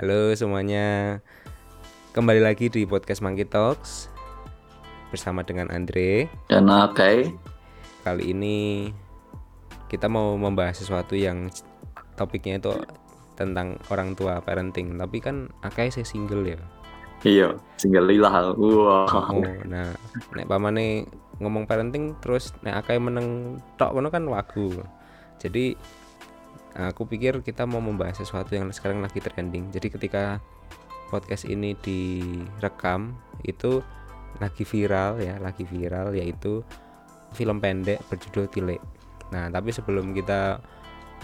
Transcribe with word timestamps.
Halo 0.00 0.32
semuanya. 0.32 1.20
Kembali 2.16 2.40
lagi 2.40 2.72
di 2.72 2.88
podcast 2.88 3.20
Monkey 3.20 3.44
Talks 3.44 4.08
Bersama 5.12 5.44
dengan 5.44 5.68
Andre. 5.68 6.24
Dan 6.48 6.72
Akai. 6.72 7.28
Kali 8.00 8.32
ini 8.32 8.88
kita 9.92 10.08
mau 10.08 10.40
membahas 10.40 10.80
sesuatu 10.80 11.12
yang 11.12 11.52
topiknya 12.16 12.56
itu 12.56 12.72
tentang 13.36 13.76
orang 13.92 14.16
tua 14.16 14.40
parenting. 14.40 14.96
Tapi 14.96 15.20
kan 15.20 15.52
Akai 15.60 15.92
saya 15.92 16.08
single 16.08 16.48
ya? 16.48 16.60
Iya, 17.20 17.60
single 17.76 18.08
lah. 18.16 18.56
Wow. 18.56 19.04
Oh, 19.04 19.44
Nah, 19.68 19.92
nek 20.32 20.48
pamane 20.48 21.04
ngomong 21.44 21.68
parenting 21.68 22.16
terus 22.24 22.56
nek 22.64 22.88
Akai 22.88 22.96
meneng 22.96 23.60
tok 23.76 23.92
kan 24.08 24.24
wagu. 24.24 24.80
Jadi 25.36 25.76
aku 26.76 27.06
pikir 27.06 27.42
kita 27.42 27.66
mau 27.66 27.82
membahas 27.82 28.20
sesuatu 28.20 28.54
yang 28.54 28.70
sekarang 28.70 29.02
lagi 29.02 29.18
trending. 29.18 29.70
Jadi 29.74 29.88
ketika 29.90 30.38
podcast 31.10 31.44
ini 31.50 31.74
direkam 31.82 33.18
itu 33.42 33.82
lagi 34.38 34.62
viral 34.62 35.18
ya 35.18 35.42
lagi 35.42 35.66
viral 35.66 36.14
yaitu 36.14 36.62
film 37.34 37.58
pendek 37.58 37.98
berjudul 38.06 38.46
Tile 38.46 38.78
nah 39.34 39.50
tapi 39.50 39.74
sebelum 39.74 40.14
kita 40.14 40.62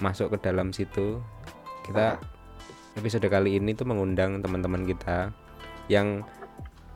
masuk 0.02 0.34
ke 0.34 0.50
dalam 0.50 0.74
situ 0.74 1.22
kita 1.86 2.18
episode 2.98 3.30
kali 3.30 3.62
ini 3.62 3.78
tuh 3.78 3.86
mengundang 3.86 4.42
teman-teman 4.42 4.82
kita 4.82 5.30
yang 5.86 6.26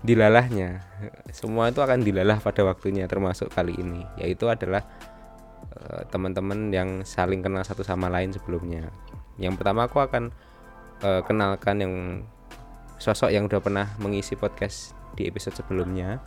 dilalahnya. 0.00 0.80
Semua 1.28 1.68
itu 1.68 1.84
akan 1.84 2.00
dilalah 2.00 2.40
pada 2.40 2.64
waktunya 2.64 3.04
termasuk 3.04 3.52
kali 3.52 3.76
ini 3.76 4.02
yaitu 4.16 4.48
adalah 4.48 4.80
Eh, 5.70 6.02
teman-teman 6.10 6.74
yang 6.74 7.06
saling 7.06 7.46
kenal 7.46 7.62
satu 7.62 7.86
sama 7.86 8.10
lain 8.10 8.34
sebelumnya. 8.34 8.90
Yang 9.38 9.62
pertama 9.62 9.86
aku 9.86 10.02
akan 10.02 10.34
uh, 11.06 11.22
kenalkan 11.22 11.76
yang 11.78 11.94
sosok 12.98 13.30
yang 13.30 13.46
udah 13.46 13.62
pernah 13.62 13.86
mengisi 14.02 14.34
podcast 14.34 14.98
di 15.14 15.30
episode 15.30 15.54
sebelumnya 15.54 16.18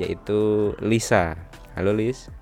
yaitu 0.00 0.72
Lisa. 0.80 1.36
Halo 1.76 1.92
Lis. 1.92 2.32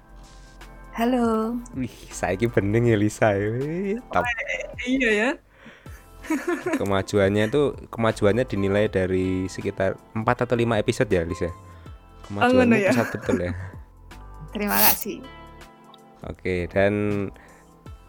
Halo. 0.95 1.59
Wih, 1.75 1.91
saya 2.15 2.39
bening 2.39 2.95
ya 2.95 2.97
Lisa. 2.97 3.35
Ya. 3.35 3.99
Top. 4.15 4.23
iya 4.87 5.11
ya. 5.11 5.31
kemajuannya 6.81 7.51
itu 7.51 7.75
kemajuannya 7.91 8.47
dinilai 8.47 8.87
dari 8.87 9.51
sekitar 9.51 9.99
4 10.15 10.23
atau 10.47 10.55
5 10.55 10.79
episode 10.79 11.11
ya 11.11 11.27
Lisa. 11.27 11.51
Kemajuannya 12.31 12.79
oh, 12.79 12.85
ya? 12.87 12.91
pesat 12.95 13.09
betul 13.19 13.37
ya. 13.43 13.53
Terima 14.55 14.79
kasih. 14.79 15.40
Oke, 16.29 16.69
dan 16.69 16.93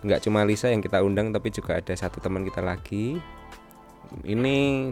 nggak 0.02 0.26
cuma 0.28 0.44
Lisa 0.44 0.68
yang 0.68 0.84
kita 0.84 1.00
undang, 1.00 1.32
tapi 1.32 1.54
juga 1.54 1.80
ada 1.80 1.94
satu 1.96 2.20
teman 2.20 2.44
kita 2.44 2.60
lagi. 2.60 3.22
Ini 4.28 4.92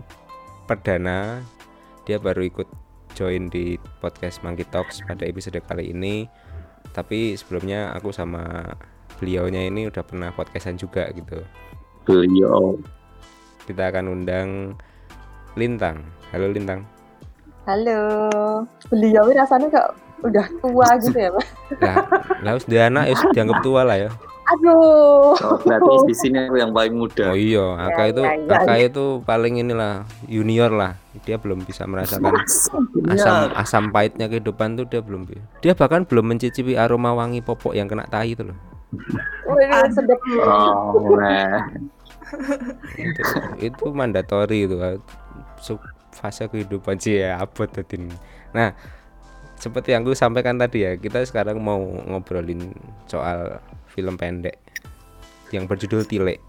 perdana, 0.64 1.44
dia 2.08 2.16
baru 2.16 2.48
ikut 2.48 2.68
join 3.18 3.52
di 3.52 3.76
podcast 4.00 4.40
Monkey 4.46 4.64
Talks 4.70 5.04
pada 5.04 5.28
episode 5.28 5.60
kali 5.68 5.92
ini. 5.92 6.30
Tapi 6.96 7.36
sebelumnya 7.36 7.92
aku 7.92 8.16
sama 8.16 8.64
beliaunya 9.20 9.68
ini 9.68 9.92
udah 9.92 10.02
pernah 10.08 10.32
podcastan 10.32 10.80
juga 10.80 11.12
gitu. 11.12 11.44
Beliau. 12.08 12.80
Kita 13.68 13.92
akan 13.92 14.06
undang 14.08 14.80
Lintang. 15.60 16.02
Halo 16.32 16.56
Lintang. 16.56 16.88
Halo. 17.68 18.02
Beliau 18.88 19.28
rasanya 19.36 19.68
kok 19.70 20.09
udah 20.26 20.46
tua 20.60 20.88
gitu 21.00 21.18
ya 21.18 21.30
pak 21.32 21.46
lah 21.80 21.96
lah 22.44 22.52
dia 22.68 22.82
anak 22.92 23.04
ya 23.12 23.16
dianggap 23.36 23.60
tua 23.64 23.82
lah 23.84 23.98
ya. 23.98 24.12
Aduh. 24.50 25.38
Oh, 25.38 25.62
berarti 25.62 26.10
di 26.10 26.16
sini 26.18 26.50
aku 26.50 26.58
yang 26.58 26.74
paling 26.74 26.98
muda. 26.98 27.30
Oh 27.30 27.38
iya 27.38 27.62
Aka 27.86 28.02
ya, 28.02 28.06
itu 28.10 28.22
ya, 28.26 28.34
ya, 28.34 28.58
Aka 28.58 28.74
itu 28.82 29.06
paling 29.22 29.62
inilah 29.62 30.10
junior 30.26 30.74
lah. 30.74 30.98
Dia 31.22 31.38
belum 31.38 31.62
bisa 31.70 31.86
merasakan 31.86 32.34
asam 33.14 33.54
asam 33.54 33.84
pahitnya 33.94 34.26
kehidupan 34.26 34.74
tuh 34.74 34.90
dia 34.90 35.06
belum 35.06 35.30
dia 35.62 35.78
bahkan 35.78 36.02
belum 36.02 36.34
mencicipi 36.34 36.74
aroma 36.74 37.14
wangi 37.14 37.46
popok 37.46 37.78
yang 37.78 37.86
kena 37.86 38.10
tai 38.10 38.34
itu 38.34 38.42
loh. 38.42 38.58
Oh, 39.46 39.54
sedap. 39.94 40.18
Oh, 40.42 40.98
itu, 42.98 43.22
itu 43.62 43.86
mandatori 43.94 44.66
itu 44.66 44.78
fase 46.10 46.50
kehidupan 46.50 46.98
sih 46.98 47.22
ya 47.22 47.38
abot 47.42 47.70
tadi 47.70 48.02
nah 48.50 48.74
seperti 49.60 49.92
yang 49.92 50.08
gue 50.08 50.16
sampaikan 50.16 50.56
tadi 50.56 50.88
ya 50.88 50.96
kita 50.96 51.22
sekarang 51.28 51.60
mau 51.60 51.80
ngobrolin 52.08 52.72
soal 53.12 53.60
film 53.92 54.16
pendek 54.16 54.56
yang 55.52 55.68
berjudul 55.68 56.08
Tile 56.08 56.40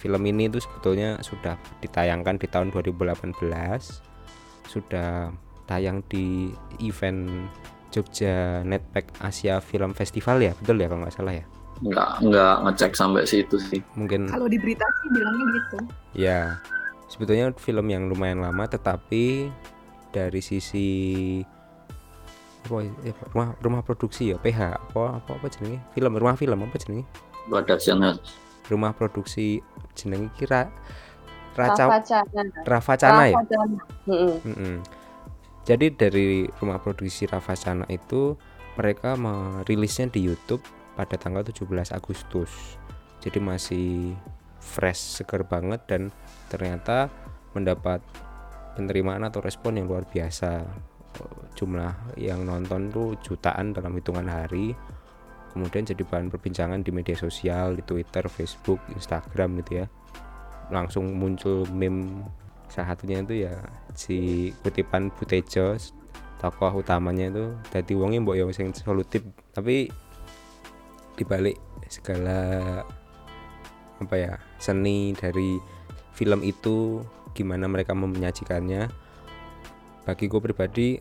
film 0.00 0.22
ini 0.24 0.48
itu 0.48 0.58
sebetulnya 0.64 1.20
sudah 1.20 1.60
ditayangkan 1.84 2.40
di 2.40 2.48
tahun 2.48 2.72
2018 2.72 3.36
sudah 4.68 5.32
tayang 5.68 6.00
di 6.08 6.52
event 6.80 7.48
Jogja 7.94 8.66
Netpack 8.66 9.06
Asia 9.22 9.62
Film 9.62 9.94
Festival 9.94 10.42
ya 10.42 10.52
betul 10.58 10.82
ya 10.82 10.90
kalau 10.90 11.06
nggak 11.06 11.14
salah 11.14 11.34
ya? 11.38 11.44
Nggak 11.78 12.10
nggak 12.26 12.56
ngecek 12.66 12.92
sampai 12.98 13.22
situ 13.22 13.56
sih. 13.56 13.80
Mungkin 13.94 14.26
kalau 14.26 14.50
di 14.50 14.58
berita 14.58 14.82
sih 14.82 15.08
bilangnya 15.14 15.46
gitu. 15.54 15.76
Ya 16.18 16.58
sebetulnya 17.06 17.54
film 17.54 17.86
yang 17.86 18.10
lumayan 18.10 18.42
lama 18.42 18.66
tetapi 18.66 19.48
dari 20.10 20.42
sisi 20.42 20.90
apa 22.64 22.80
ya, 23.04 23.12
rumah 23.28 23.48
rumah 23.60 23.80
produksi 23.84 24.32
ya 24.32 24.40
PH 24.40 24.80
apa 24.90 25.20
apa 25.20 25.30
apa 25.36 25.46
jenenge? 25.52 25.84
Film 25.92 26.16
rumah 26.16 26.36
film 26.40 26.58
apa 26.64 26.76
jenenge? 26.80 27.04
Production 27.44 28.00
rumah 28.72 28.96
produksi 28.96 29.60
jenenge 29.92 30.32
kira 30.40 30.72
Raca 31.54 32.02
Rafa 32.66 32.94
Cana 32.98 33.24
ya? 33.30 33.38
Mm 34.08 34.40
-mm. 34.42 34.74
jadi 35.62 35.86
dari 35.94 36.50
rumah 36.58 36.82
produksi 36.82 37.30
Rafa 37.30 37.54
Cana 37.54 37.86
itu 37.86 38.34
mereka 38.74 39.14
merilisnya 39.14 40.10
di 40.10 40.26
YouTube 40.26 40.64
pada 40.98 41.14
tanggal 41.14 41.46
17 41.46 41.94
Agustus. 41.94 42.50
Jadi 43.22 43.38
masih 43.38 44.18
fresh 44.58 45.22
segar 45.22 45.46
banget 45.46 45.86
dan 45.86 46.10
ternyata 46.50 47.06
mendapat 47.54 48.02
penerimaan 48.74 49.22
atau 49.22 49.38
respon 49.38 49.78
yang 49.78 49.86
luar 49.86 50.02
biasa 50.10 50.66
jumlah 51.54 52.18
yang 52.18 52.44
nonton 52.44 52.90
tuh 52.90 53.14
jutaan 53.22 53.72
dalam 53.72 53.94
hitungan 53.94 54.26
hari. 54.26 54.74
Kemudian 55.54 55.86
jadi 55.86 56.02
bahan 56.02 56.34
perbincangan 56.34 56.82
di 56.82 56.90
media 56.90 57.14
sosial 57.14 57.78
di 57.78 57.82
Twitter, 57.86 58.26
Facebook, 58.26 58.82
Instagram 58.90 59.62
gitu 59.62 59.84
ya. 59.84 59.86
Langsung 60.74 61.14
muncul 61.14 61.62
meme 61.70 62.26
salah 62.66 62.96
satunya 62.96 63.22
itu 63.22 63.46
ya 63.46 63.54
si 63.94 64.50
kutipan 64.66 65.14
Butejo 65.14 65.78
tokoh 66.42 66.82
utamanya 66.82 67.30
itu 67.30 67.54
tadi 67.70 67.94
wongnya 67.94 68.20
mbok 68.26 68.36
yang 68.36 68.50
sing 68.50 68.74
solutif. 68.74 69.22
Tapi 69.54 69.86
dibalik 71.14 71.54
segala 71.86 72.82
apa 74.02 74.14
ya 74.18 74.34
seni 74.58 75.14
dari 75.14 75.56
film 76.10 76.42
itu 76.42 76.98
gimana 77.34 77.70
mereka 77.70 77.94
menyajikannya 77.94 78.90
bagi 80.04 80.28
gue 80.28 80.40
pribadi 80.40 80.96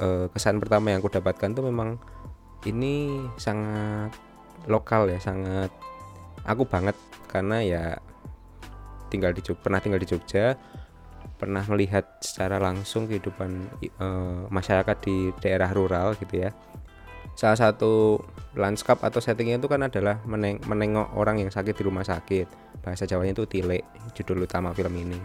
eh, 0.00 0.26
kesan 0.32 0.60
pertama 0.60 0.92
yang 0.92 1.00
aku 1.00 1.12
dapatkan 1.12 1.52
tuh 1.56 1.64
memang 1.66 1.96
ini 2.68 3.26
sangat 3.40 4.14
lokal 4.70 5.10
ya 5.10 5.18
sangat 5.18 5.70
aku 6.46 6.66
banget. 6.66 6.94
Karena 7.26 7.64
ya 7.64 7.84
tinggal 9.08 9.32
di 9.32 9.40
pernah 9.56 9.80
tinggal 9.80 10.00
di 10.00 10.08
Jogja 10.08 10.56
pernah 11.36 11.66
melihat 11.66 12.22
secara 12.22 12.62
langsung 12.62 13.10
kehidupan 13.10 13.50
e, 13.82 14.06
masyarakat 14.46 14.96
di 15.02 15.34
daerah 15.42 15.74
rural 15.74 16.14
gitu 16.22 16.46
ya. 16.46 16.54
Salah 17.34 17.58
satu 17.58 18.20
lanskap 18.54 19.02
atau 19.02 19.18
settingnya 19.18 19.58
itu 19.58 19.66
kan 19.66 19.82
adalah 19.88 20.20
meneng 20.28 20.62
menengok 20.68 21.16
orang 21.16 21.42
yang 21.42 21.50
sakit 21.50 21.74
di 21.74 21.82
rumah 21.82 22.06
sakit. 22.06 22.46
Bahasa 22.84 23.08
Jawanya 23.08 23.34
itu 23.34 23.48
tile 23.48 23.82
judul 24.14 24.46
utama 24.46 24.70
film 24.76 24.94
ini. 24.94 25.18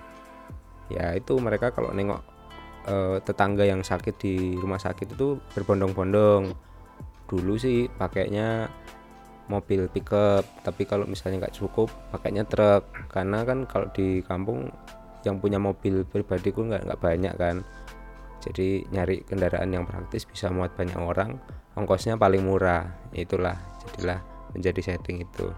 Ya 0.89 1.13
itu 1.13 1.35
mereka 1.38 1.75
kalau 1.75 1.91
nengok 1.91 2.23
uh, 2.88 3.18
tetangga 3.22 3.68
yang 3.68 3.84
sakit 3.84 4.16
di 4.18 4.56
rumah 4.57 4.80
sakit 4.80 5.13
itu 5.13 5.38
berbondong-bondong. 5.54 6.56
Dulu 7.28 7.54
sih 7.60 7.92
pakainya 7.92 8.72
mobil 9.48 9.88
pickup 9.88 10.44
tapi 10.60 10.84
kalau 10.84 11.07
misalnya 11.07 11.48
nggak 11.48 11.56
cukup 11.60 11.92
pakainya 12.16 12.48
truk. 12.48 12.88
Karena 13.12 13.44
kan 13.44 13.68
kalau 13.68 13.92
di 13.92 14.24
kampung 14.24 14.72
yang 15.28 15.44
punya 15.44 15.60
mobil 15.60 16.07
pribadi 16.07 16.56
pun 16.56 16.72
nggak 16.72 16.88
nggak 16.88 17.01
banyak 17.04 17.34
kan. 17.36 17.62
Jadi 18.48 18.88
nyari 18.95 19.28
kendaraan 19.28 19.75
yang 19.75 19.83
praktis 19.83 20.24
bisa 20.24 20.48
muat 20.48 20.72
banyak 20.74 20.95
orang 20.95 21.36
ongkosnya 21.75 22.16
paling 22.16 22.48
murah. 22.48 22.88
Itulah 23.12 23.60
jadilah 23.83 24.24
menjadi 24.56 24.95
setting 24.95 25.28
itu. 25.28 25.51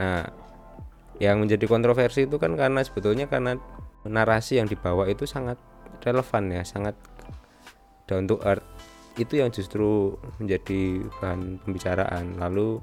Nah 0.00 0.24
yang 1.16 1.40
menjadi 1.40 1.64
kontroversi 1.64 2.28
itu 2.28 2.36
kan 2.36 2.52
karena 2.56 2.84
sebetulnya 2.84 3.24
karena 3.28 3.56
narasi 4.04 4.60
yang 4.60 4.68
dibawa 4.68 5.08
itu 5.08 5.24
sangat 5.24 5.56
relevan 6.02 6.52
ya 6.52 6.62
sangat 6.66 6.94
down 8.10 8.26
to 8.26 8.36
earth. 8.42 8.64
Itu 9.16 9.40
yang 9.40 9.48
justru 9.48 10.14
menjadi 10.36 11.04
bahan 11.20 11.62
pembicaraan. 11.64 12.36
Lalu 12.36 12.80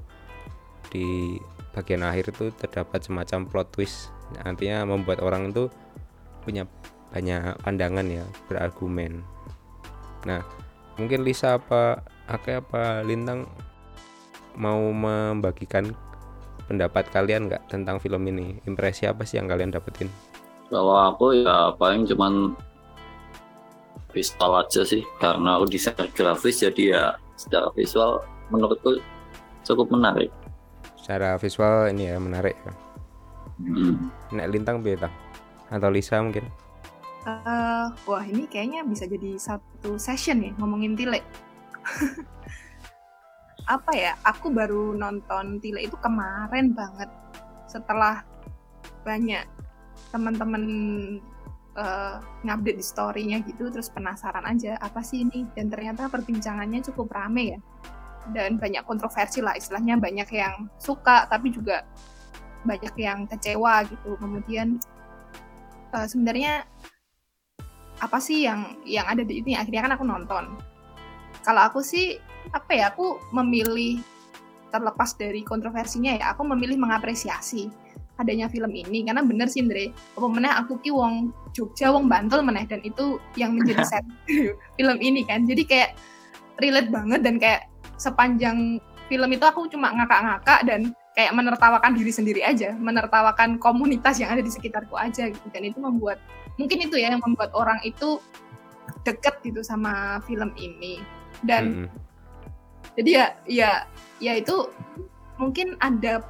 di 0.90 1.38
bagian 1.74 2.06
akhir 2.06 2.34
itu 2.34 2.50
terdapat 2.54 3.02
semacam 3.02 3.46
plot 3.46 3.68
twist. 3.74 4.10
Artinya 4.42 4.86
membuat 4.86 5.22
orang 5.22 5.50
itu 5.54 5.70
punya 6.42 6.66
banyak 7.14 7.54
pandangan 7.62 8.06
ya 8.10 8.24
berargumen. 8.50 9.22
Nah 10.26 10.42
mungkin 10.98 11.22
Lisa 11.22 11.58
apa 11.58 12.02
Ake 12.26 12.58
apa 12.58 13.04
Lintang 13.04 13.46
mau 14.56 14.80
membagikan 14.90 15.92
pendapat 16.66 17.10
kalian 17.12 17.50
nggak 17.50 17.70
tentang 17.70 18.00
film 18.00 18.24
ini? 18.26 18.58
Impresi 18.64 19.04
apa 19.04 19.22
sih 19.26 19.38
yang 19.38 19.50
kalian 19.50 19.74
dapetin? 19.74 20.08
Kalau 20.72 20.96
aku 21.12 21.44
ya 21.44 21.76
paling 21.76 22.08
cuman 22.08 22.56
visual 24.14 24.62
aja 24.62 24.86
sih. 24.86 25.02
Karena 25.18 25.58
aku 25.58 25.66
desain 25.66 26.06
grafis 26.14 26.62
jadi 26.62 26.82
ya 26.94 27.04
secara 27.34 27.68
visual 27.74 28.22
menurutku 28.54 29.02
cukup 29.66 29.90
menarik. 29.90 30.30
Secara 30.94 31.34
visual 31.36 31.90
ini 31.90 32.14
ya 32.14 32.16
menarik 32.22 32.54
ya. 32.54 32.72
Hmm. 33.60 34.10
Nek 34.30 34.50
Lintang 34.50 34.78
beta 34.80 35.10
atau 35.70 35.90
Lisa 35.90 36.22
mungkin? 36.22 36.46
Uh, 37.24 37.88
wah 38.04 38.24
ini 38.24 38.44
kayaknya 38.44 38.84
bisa 38.84 39.08
jadi 39.08 39.40
satu 39.40 39.96
session 39.96 40.44
ya 40.44 40.52
ngomongin 40.60 40.94
Tile. 40.94 41.24
Apa 43.74 43.92
ya 43.96 44.12
aku 44.28 44.52
baru 44.52 44.92
nonton 44.92 45.58
Tile 45.58 45.88
itu 45.88 45.96
kemarin 45.98 46.76
banget. 46.76 47.08
Setelah 47.64 48.20
banyak 49.08 49.44
teman-teman 50.12 50.62
uh, 51.76 52.22
ngupdate 52.42 52.78
di 52.78 52.84
story-nya 52.84 53.38
gitu 53.46 53.70
terus 53.70 53.90
penasaran 53.90 54.46
aja 54.46 54.78
apa 54.80 55.00
sih 55.02 55.26
ini? 55.26 55.46
Dan 55.54 55.70
ternyata 55.70 56.10
perbincangannya 56.10 56.82
cukup 56.90 57.14
rame 57.14 57.58
ya. 57.58 57.60
Dan 58.32 58.56
banyak 58.56 58.88
kontroversi 58.88 59.44
lah 59.44 59.54
istilahnya 59.54 60.00
banyak 60.00 60.28
yang 60.32 60.66
suka 60.80 61.28
tapi 61.28 61.52
juga 61.52 61.84
banyak 62.64 62.94
yang 62.96 63.28
kecewa 63.28 63.84
gitu. 63.86 64.16
Kemudian 64.16 64.80
uh, 65.92 66.06
sebenarnya 66.08 66.64
apa 68.02 68.18
sih 68.18 68.42
yang 68.42 68.80
yang 68.82 69.06
ada 69.06 69.22
di 69.22 69.38
ini 69.44 69.54
akhirnya 69.54 69.86
kan 69.86 69.92
aku 69.94 70.04
nonton. 70.06 70.44
Kalau 71.44 71.62
aku 71.68 71.84
sih 71.84 72.16
apa 72.50 72.70
ya 72.72 72.84
aku 72.92 73.20
memilih 73.36 74.00
terlepas 74.74 75.14
dari 75.14 75.46
kontroversinya 75.46 76.18
ya 76.18 76.34
aku 76.34 76.42
memilih 76.42 76.74
mengapresiasi 76.82 77.70
adanya 78.18 78.46
film 78.46 78.70
ini 78.70 79.02
karena 79.02 79.26
bener 79.26 79.50
sih 79.50 79.58
Andre 79.58 79.90
apa 79.90 80.26
meneh 80.30 80.52
aku 80.54 80.78
ki 80.78 80.94
wong 80.94 81.34
Jogja 81.50 81.90
wong 81.90 82.06
Bantul 82.06 82.46
meneh 82.46 82.62
dan 82.66 82.78
itu 82.86 83.18
yang 83.34 83.58
menjadi 83.58 83.82
set 83.90 84.06
film 84.78 84.98
ini 85.02 85.26
kan 85.26 85.42
jadi 85.42 85.62
kayak 85.66 85.90
relate 86.62 86.90
banget 86.94 87.20
dan 87.26 87.42
kayak 87.42 87.66
sepanjang 87.98 88.78
film 89.10 89.30
itu 89.30 89.44
aku 89.44 89.66
cuma 89.68 89.90
ngakak-ngakak 89.92 90.60
dan 90.66 90.94
kayak 91.14 91.32
menertawakan 91.32 91.94
diri 91.94 92.10
sendiri 92.10 92.42
aja, 92.42 92.74
menertawakan 92.74 93.62
komunitas 93.62 94.18
yang 94.18 94.34
ada 94.34 94.42
di 94.42 94.50
sekitarku 94.50 94.98
aja 94.98 95.30
gitu. 95.30 95.46
Dan 95.54 95.70
itu 95.70 95.78
membuat 95.78 96.18
mungkin 96.58 96.82
itu 96.82 96.98
ya 96.98 97.14
yang 97.14 97.22
membuat 97.22 97.54
orang 97.54 97.78
itu 97.86 98.18
deket 99.06 99.38
gitu 99.46 99.62
sama 99.62 100.18
film 100.26 100.50
ini. 100.58 100.98
Dan 101.46 101.86
-hmm. 101.86 101.88
jadi 102.98 103.10
ya 103.10 103.26
ya 103.46 103.70
ya 104.18 104.32
itu 104.38 104.70
mungkin 105.38 105.78
ada 105.78 106.22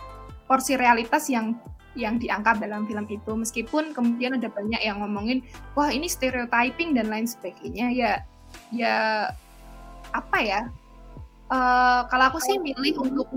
porsi 0.45 0.77
realitas 0.77 1.33
yang 1.33 1.57
yang 1.95 2.19
diangkat 2.19 2.59
dalam 2.63 2.87
film 2.87 3.07
itu. 3.11 3.33
Meskipun 3.35 3.95
kemudian 3.95 4.39
ada 4.39 4.51
banyak 4.51 4.83
yang 4.83 5.03
ngomongin 5.03 5.43
wah 5.79 5.91
ini 5.91 6.07
stereotyping 6.11 6.95
dan 6.95 7.11
lain 7.11 7.27
sebagainya. 7.27 7.91
Ya 7.95 8.13
ya 8.71 8.97
apa 10.15 10.39
ya? 10.43 10.61
Uh, 11.53 12.07
kalau 12.09 12.35
aku 12.35 12.39
sih 12.41 12.57
milih 12.59 12.99
untuk 12.99 13.29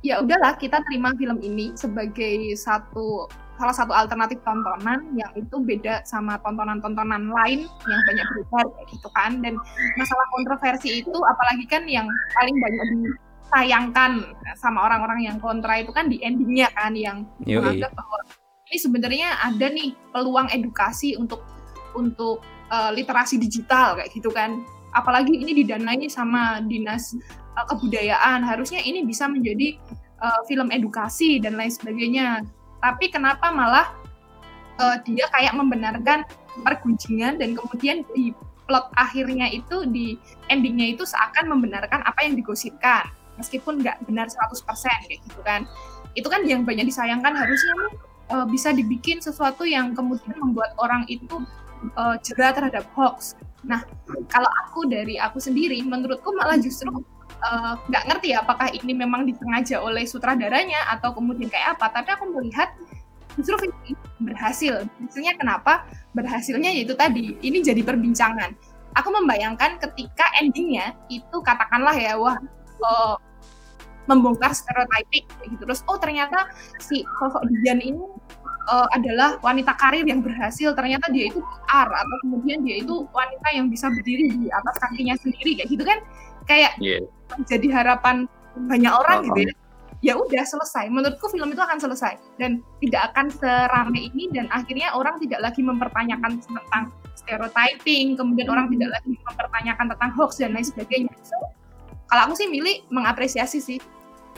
ya 0.00 0.24
udahlah 0.24 0.56
kita 0.56 0.80
terima 0.88 1.12
film 1.20 1.38
ini 1.44 1.76
sebagai 1.76 2.56
satu 2.56 3.28
salah 3.60 3.76
satu 3.76 3.92
alternatif 3.92 4.40
tontonan 4.40 5.04
yang 5.12 5.28
itu 5.36 5.60
beda 5.60 6.00
sama 6.08 6.40
tontonan-tontonan 6.40 7.28
lain 7.28 7.68
yang 7.68 8.00
banyak 8.08 8.26
kayak 8.48 8.88
gitu 8.88 9.08
kan. 9.12 9.44
Dan 9.44 9.60
masalah 10.00 10.26
kontroversi 10.32 11.04
itu 11.04 11.18
apalagi 11.28 11.68
kan 11.68 11.84
yang 11.84 12.08
paling 12.32 12.56
banyak 12.56 12.86
disayangkan 13.50 14.30
sama 14.54 14.86
orang-orang 14.86 15.26
yang 15.26 15.36
kontra 15.42 15.82
itu 15.82 15.90
kan 15.90 16.06
di 16.06 16.22
endingnya 16.22 16.70
kan 16.70 16.94
yang 16.94 17.26
menganggap 17.42 17.90
bahwa 17.98 18.22
ini 18.70 18.78
sebenarnya 18.78 19.28
ada 19.42 19.66
nih 19.66 19.90
peluang 20.14 20.46
edukasi 20.54 21.18
untuk 21.18 21.42
untuk 21.98 22.38
uh, 22.70 22.94
literasi 22.94 23.42
digital 23.42 23.98
kayak 23.98 24.14
gitu 24.14 24.30
kan. 24.30 24.62
Apalagi 24.94 25.34
ini 25.34 25.66
didanai 25.66 26.06
sama 26.06 26.62
dinas 26.62 27.18
uh, 27.58 27.66
kebudayaan. 27.66 28.46
Harusnya 28.46 28.78
ini 28.78 29.02
bisa 29.02 29.26
menjadi 29.26 29.74
uh, 30.22 30.46
film 30.46 30.70
edukasi 30.70 31.42
dan 31.42 31.58
lain 31.58 31.74
sebagainya. 31.74 32.46
Tapi 32.78 33.10
kenapa 33.10 33.50
malah 33.50 33.90
uh, 34.78 35.02
dia 35.02 35.26
kayak 35.34 35.58
membenarkan 35.58 36.22
pergunjingan 36.62 37.42
dan 37.42 37.58
kemudian 37.58 38.06
di 38.14 38.30
plot 38.70 38.94
akhirnya 38.94 39.50
itu 39.50 39.82
di 39.90 40.14
endingnya 40.46 40.94
itu 40.94 41.02
seakan 41.02 41.50
membenarkan 41.50 42.06
apa 42.06 42.22
yang 42.22 42.38
digosipkan 42.38 43.10
meskipun 43.40 43.80
nggak 43.80 44.04
benar 44.04 44.28
100% 44.28 44.60
kayak 45.08 45.20
gitu 45.24 45.40
kan. 45.42 45.64
Itu 46.12 46.28
kan 46.28 46.44
yang 46.44 46.68
banyak 46.68 46.86
disayangkan 46.86 47.32
harusnya 47.32 47.74
uh, 48.30 48.46
bisa 48.46 48.70
dibikin 48.76 49.18
sesuatu 49.24 49.64
yang 49.64 49.96
kemudian 49.96 50.36
membuat 50.38 50.76
orang 50.76 51.08
itu 51.08 51.40
uh, 51.96 52.16
jerah 52.20 52.52
terhadap 52.52 52.84
hoax. 52.92 53.34
Nah 53.64 53.82
kalau 54.28 54.50
aku 54.66 54.86
dari 54.86 55.16
aku 55.16 55.40
sendiri 55.40 55.80
menurutku 55.82 56.30
malah 56.36 56.60
justru 56.60 56.92
Eh, 57.40 57.74
nggak 57.88 58.04
uh, 58.04 58.06
ngerti 58.12 58.36
ya 58.36 58.44
apakah 58.44 58.68
ini 58.68 58.92
memang 58.92 59.24
disengaja 59.24 59.80
oleh 59.80 60.04
sutradaranya 60.04 60.92
atau 60.92 61.16
kemudian 61.16 61.48
kayak 61.48 61.72
apa. 61.78 61.88
Tapi 61.88 62.12
aku 62.12 62.24
melihat 62.36 62.76
justru 63.40 63.56
ini 63.64 63.96
berhasil. 64.20 64.84
Misalnya 65.00 65.40
kenapa? 65.40 65.88
Berhasilnya 66.12 66.68
yaitu 66.68 66.92
tadi 66.92 67.40
ini 67.40 67.64
jadi 67.64 67.80
perbincangan. 67.80 68.52
Aku 68.92 69.08
membayangkan 69.08 69.80
ketika 69.80 70.28
endingnya 70.36 70.92
itu 71.08 71.40
katakanlah 71.40 71.96
ya 71.96 72.20
wah 72.20 72.36
uh, 72.84 73.16
membongkar 74.10 74.50
stereotipik 74.50 75.30
gitu. 75.46 75.62
Terus 75.62 75.86
oh 75.86 75.96
ternyata 76.02 76.50
si 76.82 77.06
sosok 77.22 77.46
Dian 77.62 77.78
ini 77.78 78.02
uh, 78.66 78.88
adalah 78.90 79.38
wanita 79.46 79.78
karir 79.78 80.02
yang 80.02 80.26
berhasil. 80.26 80.74
Ternyata 80.74 81.06
dia 81.14 81.30
itu 81.30 81.38
PR 81.38 81.86
atau 81.86 82.16
kemudian 82.26 82.66
dia 82.66 82.82
itu 82.82 83.06
wanita 83.14 83.48
yang 83.54 83.70
bisa 83.70 83.86
berdiri 83.86 84.34
di 84.34 84.50
atas 84.50 84.74
kakinya 84.82 85.14
sendiri 85.14 85.62
kayak 85.62 85.68
gitu 85.70 85.84
kan. 85.86 85.98
Kayak 86.50 86.74
yeah 86.82 87.00
jadi 87.46 87.66
harapan 87.70 88.26
banyak 88.66 88.90
orang 88.90 89.18
gitu 89.30 89.40
ya. 89.46 89.54
Ya 90.00 90.14
udah 90.16 90.44
selesai. 90.48 90.88
Menurutku 90.88 91.28
film 91.28 91.52
itu 91.52 91.60
akan 91.60 91.76
selesai. 91.76 92.16
Dan 92.40 92.64
tidak 92.80 93.12
akan 93.12 93.28
serame 93.28 94.08
ini 94.08 94.32
dan 94.32 94.48
akhirnya 94.48 94.96
orang 94.96 95.20
tidak 95.20 95.44
lagi 95.44 95.60
mempertanyakan 95.60 96.40
tentang 96.40 96.88
stereotyping 97.20 98.16
kemudian 98.16 98.48
orang 98.48 98.72
tidak 98.72 98.96
lagi 98.96 99.12
mempertanyakan 99.12 99.86
tentang 99.92 100.10
hoax 100.16 100.40
dan 100.40 100.56
lain 100.56 100.64
sebagainya. 100.64 101.12
So, 101.20 101.36
kalau 102.08 102.32
aku 102.32 102.34
sih 102.40 102.48
milih 102.48 102.88
mengapresiasi 102.88 103.60
sih 103.60 103.78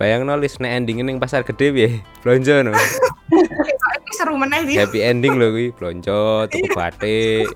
bayang 0.01 0.25
nulis 0.25 0.57
nih 0.59 0.79
ending 0.79 1.05
ini 1.05 1.21
pasar 1.21 1.45
gede 1.45 1.69
ya 1.75 1.91
blonjo 2.25 2.65
no 2.65 2.73
seru 4.17 4.37
meneh 4.37 4.65
sih 4.69 4.77
happy 4.81 5.01
ending 5.05 5.37
loh 5.37 5.53
gue 5.53 5.73
blonjo 5.75 6.49
tuku 6.49 6.67
iya. 6.69 6.75
batik 6.77 7.49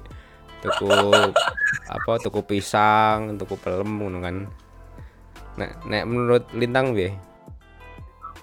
tuku 0.65 0.93
apa 1.87 2.13
tuku 2.21 2.41
pisang 2.45 3.37
tuku 3.37 3.55
pelem 3.61 4.01
kan 4.21 4.49
Nah, 5.57 5.73
nek 5.89 6.05
menurut 6.05 6.45
Lintang 6.53 6.93
bi? 6.93 7.09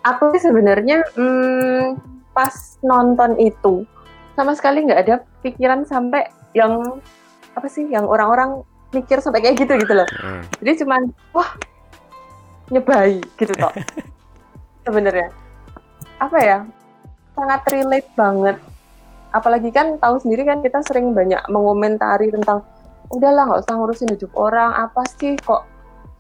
Aku 0.04 0.34
sih 0.36 0.42
sebenarnya 0.44 1.06
hmm, 1.16 1.96
pas 2.36 2.54
nonton 2.84 3.38
itu 3.40 3.88
sama 4.34 4.58
sekali 4.58 4.84
nggak 4.84 5.02
ada 5.08 5.16
pikiran 5.46 5.86
sampai 5.86 6.28
yang 6.58 7.00
apa 7.54 7.70
sih 7.70 7.86
yang 7.88 8.10
orang-orang 8.10 8.66
mikir 8.92 9.22
sampai 9.22 9.46
kayak 9.46 9.62
gitu 9.62 9.78
gitu 9.78 9.94
loh. 9.94 10.10
Hmm. 10.20 10.42
Jadi 10.60 10.84
cuman 10.84 11.02
wah 11.32 11.54
nyebai 12.72 13.20
gitu 13.40 13.54
toh. 13.56 13.74
sebenarnya 14.86 15.32
apa 16.20 16.38
ya 16.40 16.58
sangat 17.36 17.62
relate 17.72 18.10
banget 18.16 18.58
apalagi 19.34 19.74
kan 19.74 19.98
tahu 19.98 20.22
sendiri 20.22 20.46
kan 20.46 20.62
kita 20.62 20.80
sering 20.86 21.12
banyak 21.12 21.42
mengomentari 21.50 22.30
tentang 22.30 22.62
udahlah 23.10 23.50
nggak 23.50 23.62
usah 23.66 23.76
ngurusin 23.76 24.14
hidup 24.14 24.32
orang 24.38 24.72
apa 24.78 25.02
sih 25.18 25.34
kok 25.42 25.66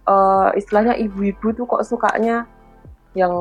uh, 0.09 0.50
istilahnya 0.57 0.97
ibu-ibu 0.97 1.53
tuh 1.53 1.65
kok 1.69 1.85
sukanya 1.85 2.50
yang 3.13 3.31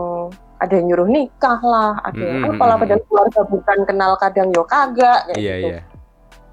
ada 0.62 0.78
yang 0.78 0.94
nyuruh 0.94 1.10
nikah 1.10 1.58
lah, 1.58 1.98
ada 2.06 2.22
yang 2.22 2.38
mm 2.38 2.44
-hmm. 2.46 2.54
apalah 2.54 2.76
padahal 2.78 3.02
keluarga 3.10 3.40
bukan 3.50 3.78
kenal 3.82 4.12
kadang 4.14 4.48
yo 4.54 4.62
kagak 4.62 5.26
kayak 5.26 5.42
yeah, 5.42 5.56
gitu. 5.58 5.68
Yeah. 5.74 5.84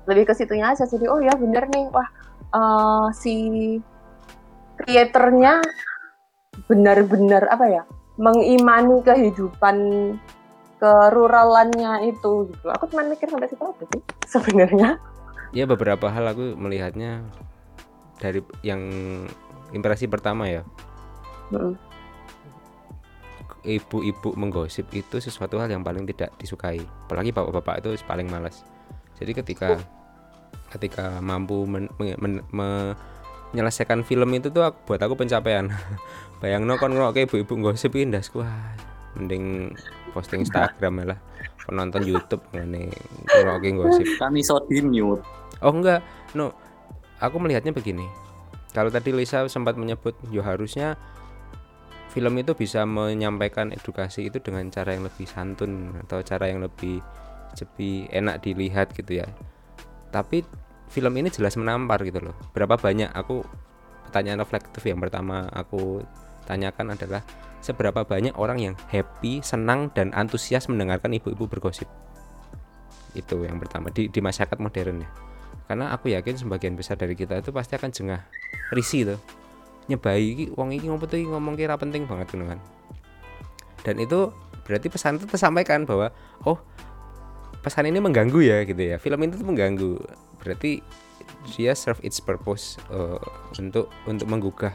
Lebih 0.10 0.24
ke 0.26 0.34
situnya 0.34 0.74
aja 0.74 0.90
jadi 0.90 1.06
oh 1.06 1.22
ya 1.22 1.38
bener 1.38 1.70
nih 1.70 1.86
wah 1.94 2.10
uh, 2.58 3.08
si 3.14 3.78
kreatornya 4.82 5.62
benar-benar 6.68 7.48
apa 7.48 7.66
ya 7.70 7.84
mengimani 8.20 9.00
kehidupan 9.06 9.78
keruralannya 10.80 12.12
itu 12.12 12.48
gitu. 12.52 12.66
Aku 12.72 12.88
cuma 12.92 13.08
mikir 13.08 13.28
sampai 13.28 13.48
situ 13.48 13.64
aja 13.64 13.86
sih 13.96 14.02
sebenarnya. 14.28 14.90
Ya 15.56 15.64
beberapa 15.68 16.12
hal 16.12 16.28
aku 16.28 16.56
melihatnya 16.56 17.24
dari 18.20 18.44
yang 18.64 18.82
impresi 19.72 20.08
pertama 20.08 20.48
ya. 20.48 20.64
Ibu-ibu 23.60 24.40
menggosip 24.40 24.88
itu 24.96 25.20
sesuatu 25.20 25.60
hal 25.60 25.68
yang 25.68 25.84
paling 25.84 26.08
tidak 26.08 26.32
disukai. 26.40 26.80
Apalagi 27.08 27.36
bapak-bapak 27.36 27.84
itu 27.84 28.00
paling 28.08 28.28
males 28.32 28.64
jadi 29.20 29.32
ketika 29.36 29.70
ketika 30.72 31.20
mampu 31.20 31.68
men, 31.68 31.92
men, 32.00 32.40
men, 32.50 32.96
menyelesaikan 33.52 34.06
film 34.06 34.30
itu 34.38 34.54
tuh 34.54 34.70
buat 34.86 35.02
aku 35.02 35.18
pencapaian. 35.18 35.70
Bayang 36.42 36.64
no 36.64 36.80
kon 36.80 36.96
ngerokok 36.96 37.28
ibu-ibu 37.28 37.70
gosip 37.70 37.98
pindah 37.98 38.24
wah 38.38 38.48
mending 39.18 39.76
posting 40.14 40.46
Instagram 40.46 41.16
lah. 41.16 41.20
Penonton 41.66 42.06
YouTube 42.06 42.42
ngene 42.54 42.94
ngerokok 43.28 43.72
gosip 43.76 44.08
iso 44.38 44.62
di 44.70 44.82
mute. 44.86 45.26
Oh 45.60 45.74
enggak. 45.74 46.06
No 46.38 46.54
aku 47.20 47.36
melihatnya 47.42 47.76
begini. 47.76 48.08
Kalau 48.70 48.94
tadi 48.94 49.10
Lisa 49.10 49.44
sempat 49.50 49.76
menyebut 49.76 50.14
yo 50.30 50.46
harusnya 50.46 50.94
film 52.10 52.38
itu 52.42 52.58
bisa 52.58 52.86
menyampaikan 52.86 53.70
edukasi 53.70 54.30
itu 54.30 54.42
dengan 54.42 54.70
cara 54.74 54.98
yang 54.98 55.06
lebih 55.06 55.30
santun 55.30 55.94
atau 56.06 56.22
cara 56.26 56.50
yang 56.50 56.62
lebih 56.62 57.02
lebih 57.58 58.10
enak 58.14 58.42
dilihat 58.46 58.94
gitu 58.94 59.22
ya. 59.22 59.28
Tapi 60.10 60.46
film 60.90 61.14
ini 61.16 61.30
jelas 61.30 61.56
menampar 61.56 62.02
gitu 62.02 62.20
loh. 62.20 62.36
Berapa 62.52 62.76
banyak 62.76 63.14
aku 63.14 63.46
pertanyaan 64.10 64.42
reflektif 64.42 64.82
yang 64.90 64.98
pertama 64.98 65.46
aku 65.54 66.02
tanyakan 66.50 66.98
adalah 66.98 67.22
seberapa 67.62 68.02
banyak 68.02 68.34
orang 68.42 68.58
yang 68.58 68.76
happy 68.90 69.46
senang 69.46 69.94
dan 69.94 70.10
antusias 70.18 70.66
mendengarkan 70.66 71.14
ibu-ibu 71.14 71.46
bergosip? 71.46 71.86
Itu 73.14 73.46
yang 73.46 73.62
pertama 73.62 73.94
di, 73.94 74.10
di 74.10 74.20
masyarakat 74.20 74.58
modern 74.58 75.06
ya. 75.06 75.10
Karena 75.70 75.94
aku 75.94 76.10
yakin 76.10 76.34
sebagian 76.34 76.74
besar 76.74 76.98
dari 76.98 77.14
kita 77.14 77.38
itu 77.38 77.54
pasti 77.54 77.78
akan 77.78 77.94
jengah 77.94 78.26
risih 78.74 79.14
tuh. 79.14 79.22
Nyebai 79.86 80.22
iki 80.22 80.46
wong 80.58 80.74
iki 80.74 80.90
ngopo 80.90 81.06
tuh 81.06 81.22
ngomong 81.22 81.54
kira 81.54 81.78
penting 81.78 82.10
banget 82.10 82.34
kan. 82.34 82.60
Dan 83.86 83.96
itu 84.02 84.34
berarti 84.66 84.90
pesan 84.90 85.22
itu 85.22 85.26
tersampaikan 85.30 85.86
bahwa 85.86 86.10
oh 86.46 86.58
pesan 87.60 87.88
ini 87.92 88.00
mengganggu 88.00 88.40
ya 88.40 88.64
gitu 88.64 88.80
ya. 88.80 88.96
Film 88.98 89.20
itu 89.28 89.40
tuh 89.40 89.48
mengganggu. 89.48 89.94
Berarti 90.40 90.80
dia 91.56 91.72
serve 91.76 92.04
its 92.04 92.20
purpose 92.20 92.80
uh, 92.92 93.20
untuk 93.60 93.92
untuk 94.08 94.28
menggugah 94.28 94.74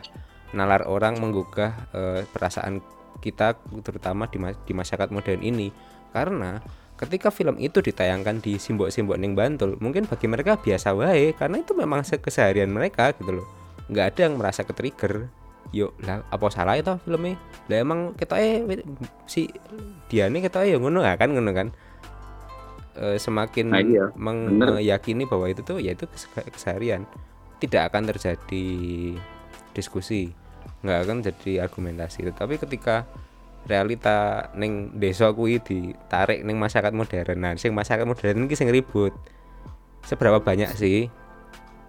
nalar 0.55 0.87
orang 0.87 1.19
menggugah 1.19 1.75
uh, 1.93 2.21
perasaan 2.31 2.81
kita 3.19 3.59
terutama 3.83 4.31
di, 4.31 4.39
di 4.39 4.73
masyarakat 4.73 5.11
modern 5.11 5.43
ini. 5.43 5.73
Karena 6.15 6.63
ketika 6.95 7.35
film 7.35 7.59
itu 7.59 7.83
ditayangkan 7.83 8.39
di 8.39 8.55
simbok-simbok 8.57 9.19
ning 9.19 9.35
Bantul 9.35 9.75
mungkin 9.83 10.07
bagi 10.07 10.31
mereka 10.31 10.55
biasa 10.55 10.95
wae 10.95 11.35
karena 11.35 11.59
itu 11.59 11.75
memang 11.75 12.07
keseharian 12.07 12.71
mereka 12.71 13.11
gitu 13.19 13.43
loh. 13.43 13.47
Nggak 13.91 14.07
ada 14.15 14.21
yang 14.31 14.35
merasa 14.39 14.63
ke 14.63 14.73
trigger 14.73 15.29
yuk 15.75 15.91
lah 16.07 16.23
apa 16.31 16.47
salah 16.55 16.79
itu 16.79 16.95
filmnya? 17.03 17.35
Lah 17.67 17.77
emang 17.83 18.15
kita 18.15 18.39
eh 18.39 18.63
si 19.27 19.51
dia 20.07 20.31
nih 20.31 20.47
kita 20.47 20.63
eh 20.63 20.77
ya 20.77 20.79
ngono 20.79 21.03
kan 21.03 21.35
ngono 21.35 21.51
kan 21.51 21.69
e, 22.95 23.19
semakin 23.19 23.67
nah, 23.71 23.83
iya. 23.83 24.11
meyakini 24.15 25.27
bahwa 25.27 25.51
itu 25.51 25.61
tuh 25.67 25.79
yaitu 25.83 26.07
keseharian. 26.51 27.07
Tidak 27.59 27.83
akan 27.91 28.11
terjadi 28.11 28.67
diskusi 29.75 30.31
nggak 30.85 30.99
akan 31.05 31.17
jadi 31.25 31.53
argumentasi. 31.65 32.29
Tetapi 32.29 32.61
ketika 32.61 33.09
realita 33.65 34.49
neng 34.53 34.93
desa 34.93 35.33
kuwi 35.33 35.57
ditarik 35.61 36.45
neng 36.45 36.61
masyarakat 36.61 36.93
modern 36.93 37.39
nah 37.41 37.57
sing 37.57 37.73
masyarakat 37.73 38.05
modern 38.05 38.45
ini 38.45 38.55
sing 38.55 38.69
ribut. 38.69 39.13
Seberapa 40.05 40.37
banyak 40.45 40.77
sih 40.77 41.09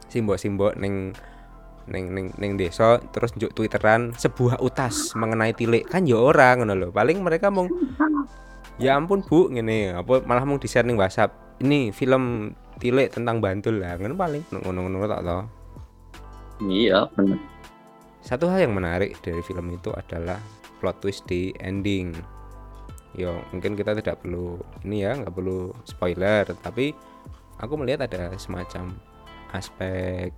simbol-simbol 0.08 0.72
neng 0.80 1.12
neng 1.86 2.16
neng 2.16 2.28
neng 2.40 2.52
desa 2.56 2.98
terus 3.12 3.36
njuk 3.36 3.52
twitteran 3.54 4.16
sebuah 4.16 4.64
utas 4.64 5.14
mengenai 5.14 5.52
tilik? 5.52 5.84
Kan 5.86 6.08
ya 6.08 6.18
orang 6.18 6.64
ngono 6.64 6.90
paling 6.96 7.20
mereka 7.20 7.52
mau 7.52 7.68
ya 8.82 8.98
ampun 9.00 9.26
bu 9.26 9.52
ngene. 9.52 9.96
Apa 9.96 10.24
malah 10.24 10.44
mau 10.44 10.60
di 10.60 10.68
share 10.68 10.88
ning 10.88 11.00
WhatsApp. 11.00 11.60
Ini 11.64 11.96
film 11.96 12.52
tilik 12.80 13.12
tentang 13.12 13.40
Bantul 13.40 13.80
lah 13.80 13.96
ngono 13.96 14.16
paling. 14.16 14.44
Ngono-ngono 14.52 15.08
tak 15.08 15.24
tau. 15.24 15.42
Iya 16.64 17.08
benar 17.16 17.56
satu 18.26 18.50
hal 18.50 18.66
yang 18.66 18.74
menarik 18.74 19.22
dari 19.22 19.46
film 19.46 19.70
itu 19.70 19.94
adalah 19.94 20.42
plot 20.82 20.98
twist 21.06 21.30
di 21.30 21.54
ending. 21.62 22.10
Yo 23.14 23.38
mungkin 23.54 23.78
kita 23.78 23.94
tidak 23.94 24.26
perlu 24.26 24.58
ini 24.82 25.06
ya 25.06 25.14
nggak 25.14 25.32
perlu 25.32 25.72
spoiler 25.86 26.44
tapi 26.58 26.92
aku 27.62 27.74
melihat 27.78 28.10
ada 28.10 28.34
semacam 28.42 28.98
aspek 29.54 30.34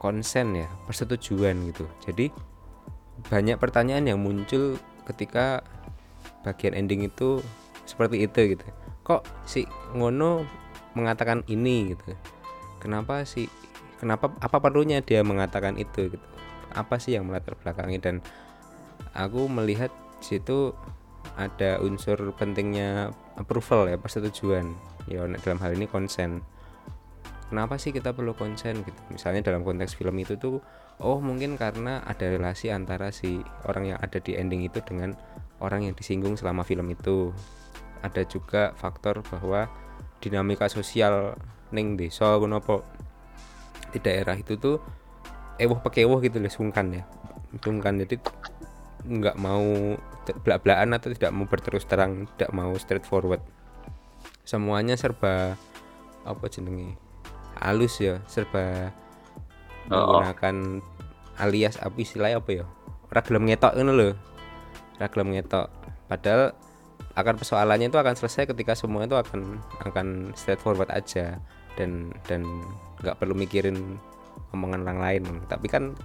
konsen 0.00 0.64
ya 0.64 0.68
persetujuan 0.88 1.60
gitu. 1.70 1.84
Jadi 2.08 2.32
banyak 3.28 3.60
pertanyaan 3.60 4.08
yang 4.08 4.18
muncul 4.24 4.80
ketika 5.04 5.60
bagian 6.40 6.72
ending 6.72 7.04
itu 7.04 7.44
seperti 7.86 8.26
itu 8.26 8.58
gitu. 8.58 8.66
Kok 9.06 9.22
si 9.46 9.64
ngono 9.94 10.44
mengatakan 10.98 11.46
ini 11.46 11.94
gitu? 11.94 12.12
Kenapa 12.82 13.22
sih 13.22 13.46
kenapa 14.02 14.34
apa 14.42 14.58
perlunya 14.60 15.00
dia 15.00 15.22
mengatakan 15.22 15.78
itu 15.80 16.12
gitu? 16.12 16.26
Apa 16.74 17.00
sih 17.00 17.16
yang 17.16 17.24
melatar 17.30 17.56
belakangi? 17.56 18.02
Dan 18.02 18.20
aku 19.14 19.48
melihat 19.48 19.88
situ 20.20 20.74
ada 21.38 21.78
unsur 21.80 22.18
pentingnya 22.36 23.14
approval 23.38 23.88
ya 23.88 23.96
persetujuan. 23.96 24.74
Ya 25.06 25.22
dalam 25.40 25.62
hal 25.62 25.78
ini 25.78 25.86
konsen. 25.86 26.42
Kenapa 27.46 27.78
sih 27.78 27.94
kita 27.94 28.10
perlu 28.10 28.34
konsen 28.34 28.82
gitu? 28.82 29.00
Misalnya 29.14 29.46
dalam 29.46 29.62
konteks 29.62 29.94
film 29.94 30.18
itu 30.18 30.34
tuh 30.34 30.58
oh 30.98 31.22
mungkin 31.22 31.54
karena 31.54 32.02
ada 32.02 32.26
relasi 32.26 32.74
antara 32.74 33.14
si 33.14 33.38
orang 33.70 33.94
yang 33.94 33.98
ada 34.02 34.18
di 34.18 34.34
ending 34.34 34.66
itu 34.66 34.82
dengan 34.82 35.14
orang 35.62 35.86
yang 35.86 35.94
disinggung 35.94 36.34
selama 36.34 36.66
film 36.66 36.90
itu 36.90 37.30
ada 38.06 38.22
juga 38.22 38.70
faktor 38.78 39.26
bahwa 39.26 39.66
dinamika 40.22 40.70
sosial 40.70 41.34
neng 41.74 41.98
desa 41.98 42.38
kenapa 42.38 42.86
di 43.90 43.98
daerah 43.98 44.38
itu 44.38 44.54
tuh 44.54 44.78
ewoh 45.58 45.82
pekewoh 45.82 46.22
gitu 46.22 46.38
loh 46.38 46.52
sungkan 46.52 47.02
ya. 47.02 47.04
Sungkan 47.58 47.98
jadi 47.98 48.22
nggak 49.06 49.36
mau 49.38 49.94
belak-belakan 50.42 50.98
atau 50.98 51.14
tidak 51.14 51.30
mau 51.30 51.46
berterus 51.46 51.86
terang 51.86 52.30
tidak 52.34 52.50
mau 52.54 52.70
straightforward. 52.78 53.42
Semuanya 54.46 54.94
serba 54.94 55.58
apa 56.26 56.44
jenenge 56.50 56.98
halus 57.62 58.02
ya 58.02 58.20
serba 58.26 58.90
oh. 59.88 59.94
menggunakan 59.94 60.82
alias 61.38 61.78
apa 61.78 61.96
istilahnya 61.96 62.42
apa 62.42 62.50
ya 62.52 62.66
ora 63.06 63.22
ngetok 63.22 63.72
ini 63.78 63.92
loh 63.94 64.12
ora 64.98 65.06
ngetok. 65.08 65.68
Padahal 66.06 66.54
akan 67.16 67.34
persoalannya 67.40 67.88
itu 67.88 67.96
akan 67.96 68.12
selesai 68.12 68.52
ketika 68.52 68.76
semua 68.76 69.08
itu 69.08 69.16
akan 69.16 69.56
akan 69.88 70.36
straightforward 70.36 70.92
aja. 70.92 71.40
Dan 71.76 72.12
dan 72.28 72.44
nggak 73.00 73.16
perlu 73.16 73.32
mikirin 73.32 73.96
omongan 74.52 74.84
orang 74.84 75.00
lain. 75.00 75.22
Tapi 75.48 75.66
kan 75.68 75.96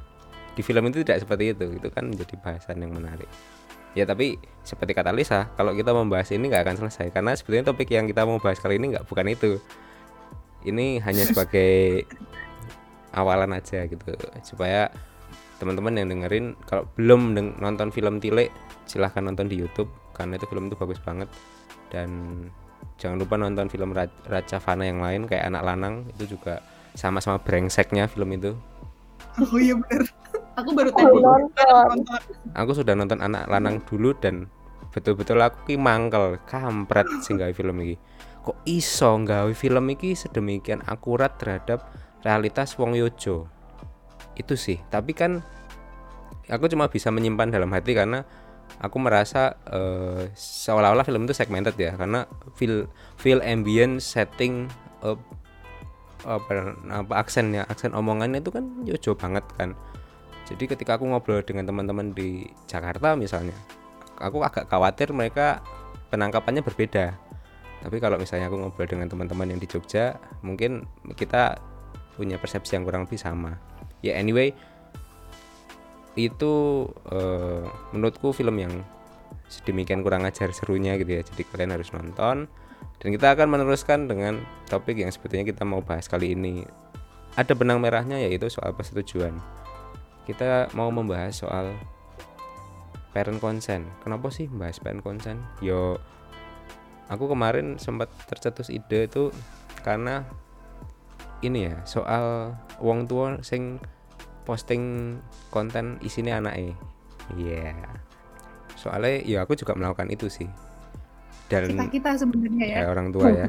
di 0.55 0.63
film 0.63 0.87
itu 0.87 1.03
tidak 1.03 1.27
seperti 1.27 1.51
itu. 1.51 1.67
Itu 1.75 1.91
kan 1.91 2.11
menjadi 2.11 2.35
bahasan 2.39 2.79
yang 2.79 2.95
menarik. 2.95 3.27
Ya 3.91 4.07
tapi 4.07 4.39
seperti 4.63 4.95
kata 4.95 5.11
Lisa 5.11 5.51
kalau 5.59 5.75
kita 5.75 5.91
membahas 5.91 6.31
ini 6.31 6.47
nggak 6.47 6.63
akan 6.63 6.75
selesai. 6.87 7.11
Karena 7.11 7.35
sebetulnya 7.35 7.75
topik 7.75 7.91
yang 7.91 8.07
kita 8.07 8.23
mau 8.23 8.39
bahas 8.39 8.59
kali 8.63 8.79
ini 8.79 8.95
nggak 8.95 9.07
bukan 9.11 9.27
itu. 9.27 9.59
Ini 10.63 11.03
hanya 11.03 11.27
sebagai 11.31 12.07
awalan 13.11 13.51
aja 13.51 13.83
gitu. 13.83 14.15
Supaya 14.47 14.87
teman-teman 15.59 15.93
yang 15.99 16.07
dengerin 16.07 16.55
kalau 16.63 16.87
belum 16.95 17.35
nonton 17.59 17.91
film 17.91 18.23
Tile 18.23 18.47
silahkan 18.87 19.21
nonton 19.21 19.45
di 19.45 19.59
YouTube 19.59 20.00
karena 20.15 20.37
itu 20.37 20.45
film 20.47 20.67
itu 20.71 20.77
bagus 20.77 20.99
banget. 21.01 21.27
Dan 21.91 22.09
jangan 22.97 23.17
lupa 23.19 23.35
nonton 23.35 23.67
film 23.67 23.91
Raja 24.27 24.57
Fana 24.57 24.87
yang 24.87 25.01
lain 25.03 25.27
kayak 25.27 25.51
Anak 25.51 25.63
Lanang 25.65 26.07
itu 26.15 26.37
juga 26.37 26.63
sama-sama 26.95 27.39
brengseknya 27.39 28.07
film 28.07 28.31
itu. 28.35 28.51
Oh 29.39 29.57
iya 29.59 29.75
bener. 29.75 30.07
Aku 30.59 30.75
baru 30.75 30.91
tahu 30.91 31.23
nonton. 31.23 32.19
aku 32.51 32.71
sudah 32.75 32.93
nonton 32.95 33.23
Anak 33.23 33.47
Lanang 33.47 33.79
dulu 33.87 34.11
dan 34.17 34.51
betul-betul 34.91 35.39
aku 35.39 35.71
ki 35.71 35.75
mangkel 35.79 36.35
kampret 36.43 37.07
sehingga 37.23 37.47
film 37.55 37.79
ini 37.79 37.95
kok 38.41 38.57
iso 38.67 39.15
nggawe 39.21 39.53
film 39.55 39.85
iki 39.93 40.17
sedemikian 40.17 40.83
akurat 40.83 41.39
terhadap 41.39 41.87
realitas 42.25 42.75
wong 42.75 42.99
yojo? 42.99 43.47
Itu 44.35 44.59
sih 44.59 44.83
tapi 44.91 45.15
kan 45.15 45.39
aku 46.51 46.67
cuma 46.67 46.91
bisa 46.91 47.07
menyimpan 47.13 47.55
dalam 47.55 47.71
hati 47.71 47.95
karena 47.95 48.27
aku 48.79 48.97
merasa 49.01 49.59
uh, 49.67 50.23
seolah-olah 50.37 51.03
film 51.03 51.27
itu 51.27 51.35
segmented 51.35 51.75
ya 51.75 51.97
karena 51.99 52.23
feel 52.55 52.87
feel 53.19 53.43
ambient 53.43 53.99
setting 53.99 54.71
uh, 55.03 55.19
apa 56.21 56.77
apa 56.93 57.13
aksennya 57.17 57.65
aksen 57.65 57.97
omongannya 57.97 58.39
itu 58.39 58.53
kan 58.53 58.65
yojo 58.85 59.17
banget 59.17 59.43
kan. 59.57 59.73
Jadi 60.45 60.69
ketika 60.69 60.99
aku 60.99 61.09
ngobrol 61.09 61.41
dengan 61.41 61.65
teman-teman 61.65 62.13
di 62.13 62.45
Jakarta 62.69 63.17
misalnya 63.17 63.55
aku 64.21 64.45
agak 64.45 64.69
khawatir 64.69 65.09
mereka 65.11 65.65
penangkapannya 66.13 66.61
berbeda. 66.61 67.17
Tapi 67.81 67.97
kalau 67.97 68.21
misalnya 68.21 68.45
aku 68.53 68.61
ngobrol 68.61 68.85
dengan 68.85 69.09
teman-teman 69.09 69.49
yang 69.49 69.59
di 69.59 69.65
Jogja 69.65 70.21
mungkin 70.45 70.85
kita 71.17 71.57
punya 72.13 72.37
persepsi 72.37 72.77
yang 72.77 72.85
kurang 72.85 73.09
lebih 73.09 73.17
sama. 73.17 73.57
Ya 74.05 74.13
anyway 74.17 74.53
itu 76.19 76.85
uh, 77.07 77.63
menurutku 77.95 78.35
film 78.35 78.59
yang 78.59 78.73
sedemikian 79.47 80.03
kurang 80.03 80.23
ajar 80.27 80.51
serunya 80.55 80.95
gitu 80.99 81.19
ya. 81.19 81.21
Jadi 81.23 81.43
kalian 81.47 81.75
harus 81.75 81.91
nonton. 81.91 82.47
Dan 83.01 83.07
kita 83.09 83.33
akan 83.33 83.47
meneruskan 83.49 84.05
dengan 84.05 84.41
topik 84.69 84.97
yang 84.97 85.09
sebetulnya 85.09 85.45
kita 85.47 85.65
mau 85.65 85.81
bahas 85.81 86.05
kali 86.05 86.37
ini. 86.37 86.63
Ada 87.35 87.55
benang 87.55 87.79
merahnya 87.79 88.19
yaitu 88.19 88.51
soal 88.51 88.75
persetujuan. 88.75 89.35
Kita 90.27 90.69
mau 90.77 90.91
membahas 90.93 91.33
soal 91.33 91.73
parent 93.11 93.39
consent. 93.39 93.87
Kenapa 94.03 94.31
sih 94.31 94.47
membahas 94.47 94.79
parent 94.79 95.03
consent? 95.03 95.39
Yo 95.63 95.99
aku 97.11 97.27
kemarin 97.27 97.75
sempat 97.75 98.07
tercetus 98.31 98.71
ide 98.71 99.07
itu 99.07 99.35
karena 99.83 100.23
ini 101.43 101.67
ya 101.73 101.83
soal 101.83 102.55
wong 102.79 103.09
tua 103.09 103.41
sing 103.43 103.81
posting 104.43 105.15
konten 105.53 106.01
isinya 106.01 106.41
anak 106.41 106.53
eh 106.57 106.73
iya 107.37 107.71
yeah. 107.71 107.93
soalnya 108.75 109.21
ya 109.23 109.37
aku 109.45 109.53
juga 109.53 109.77
melakukan 109.77 110.09
itu 110.09 110.27
sih. 110.27 110.49
Dan 111.51 111.67
kita 111.75 111.85
kita 111.91 112.09
sebenarnya 112.23 112.65
ya. 112.65 112.77
ya 112.81 112.87
orang 112.89 113.07
tua 113.11 113.27
ya. 113.29 113.47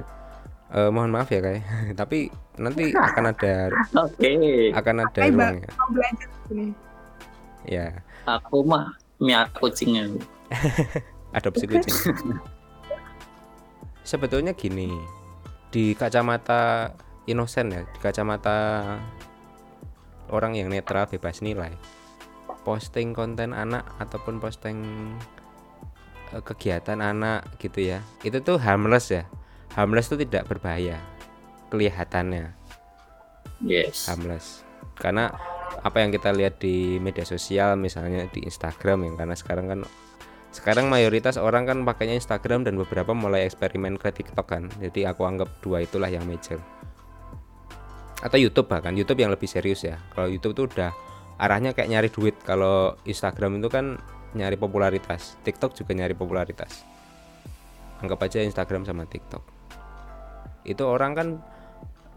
Uh, 0.75 0.91
mohon 0.95 1.15
maaf 1.15 1.31
ya 1.31 1.41
kayak 1.41 1.63
tapi 2.01 2.29
nanti 2.59 2.93
akan 2.93 3.33
ada 3.33 3.71
okay. 4.05 4.75
akan 4.75 4.97
ada 5.07 5.21
okay, 5.23 5.31
ruangnya. 5.33 5.71
ya. 7.65 7.87
Aku 8.29 8.67
mah 8.67 8.93
mia 9.23 9.47
kucingnya 9.57 10.11
adopsi 11.37 11.65
kucing. 11.65 11.97
Sebetulnya 14.03 14.53
gini 14.53 14.91
di 15.73 15.97
kacamata 15.97 16.93
inosen 17.25 17.73
ya 17.73 17.81
di 17.87 17.99
kacamata 18.03 18.59
orang 20.31 20.55
yang 20.55 20.69
netral 20.71 21.09
bebas 21.09 21.43
nilai. 21.43 21.75
Posting 22.63 23.11
konten 23.17 23.57
anak 23.57 23.83
ataupun 23.99 24.39
posting 24.39 24.79
uh, 26.31 26.43
kegiatan 26.45 27.03
anak 27.03 27.47
gitu 27.59 27.97
ya 27.97 27.99
itu 28.23 28.39
tuh 28.39 28.61
harmless 28.61 29.11
ya. 29.11 29.27
Harmless 29.75 30.13
itu 30.13 30.29
tidak 30.29 30.47
berbahaya 30.47 31.01
kelihatannya. 31.73 32.53
Yes. 33.65 34.07
Harmless. 34.07 34.63
Karena 34.95 35.33
apa 35.83 36.05
yang 36.05 36.13
kita 36.13 36.31
lihat 36.31 36.61
di 36.61 37.01
media 37.01 37.25
sosial 37.25 37.75
misalnya 37.81 38.29
di 38.29 38.45
Instagram 38.45 39.09
yang 39.09 39.15
karena 39.17 39.35
sekarang 39.35 39.67
kan 39.67 39.81
sekarang 40.53 40.93
mayoritas 40.93 41.41
orang 41.41 41.65
kan 41.65 41.81
pakainya 41.89 42.13
Instagram 42.21 42.69
dan 42.69 42.77
beberapa 42.77 43.17
mulai 43.17 43.49
eksperimen 43.49 43.97
ke 43.97 44.13
TikTok 44.13 44.47
kan. 44.47 44.69
Jadi 44.79 45.09
aku 45.09 45.25
anggap 45.25 45.49
dua 45.65 45.83
itulah 45.83 46.13
yang 46.13 46.29
major 46.29 46.61
atau 48.23 48.39
YouTube 48.39 48.71
bahkan 48.71 48.95
YouTube 48.95 49.19
yang 49.19 49.35
lebih 49.35 49.51
serius 49.51 49.83
ya. 49.83 49.99
Kalau 50.15 50.31
YouTube 50.31 50.55
tuh 50.55 50.65
udah 50.71 50.95
arahnya 51.43 51.75
kayak 51.75 51.91
nyari 51.91 52.09
duit. 52.09 52.39
Kalau 52.47 52.95
Instagram 53.03 53.59
itu 53.59 53.67
kan 53.67 53.99
nyari 54.39 54.55
popularitas. 54.55 55.35
TikTok 55.43 55.75
juga 55.75 55.93
nyari 55.99 56.15
popularitas. 56.15 56.87
Anggap 57.99 58.23
aja 58.23 58.39
Instagram 58.47 58.87
sama 58.87 59.11
TikTok. 59.11 59.43
Itu 60.63 60.87
orang 60.87 61.13
kan 61.19 61.29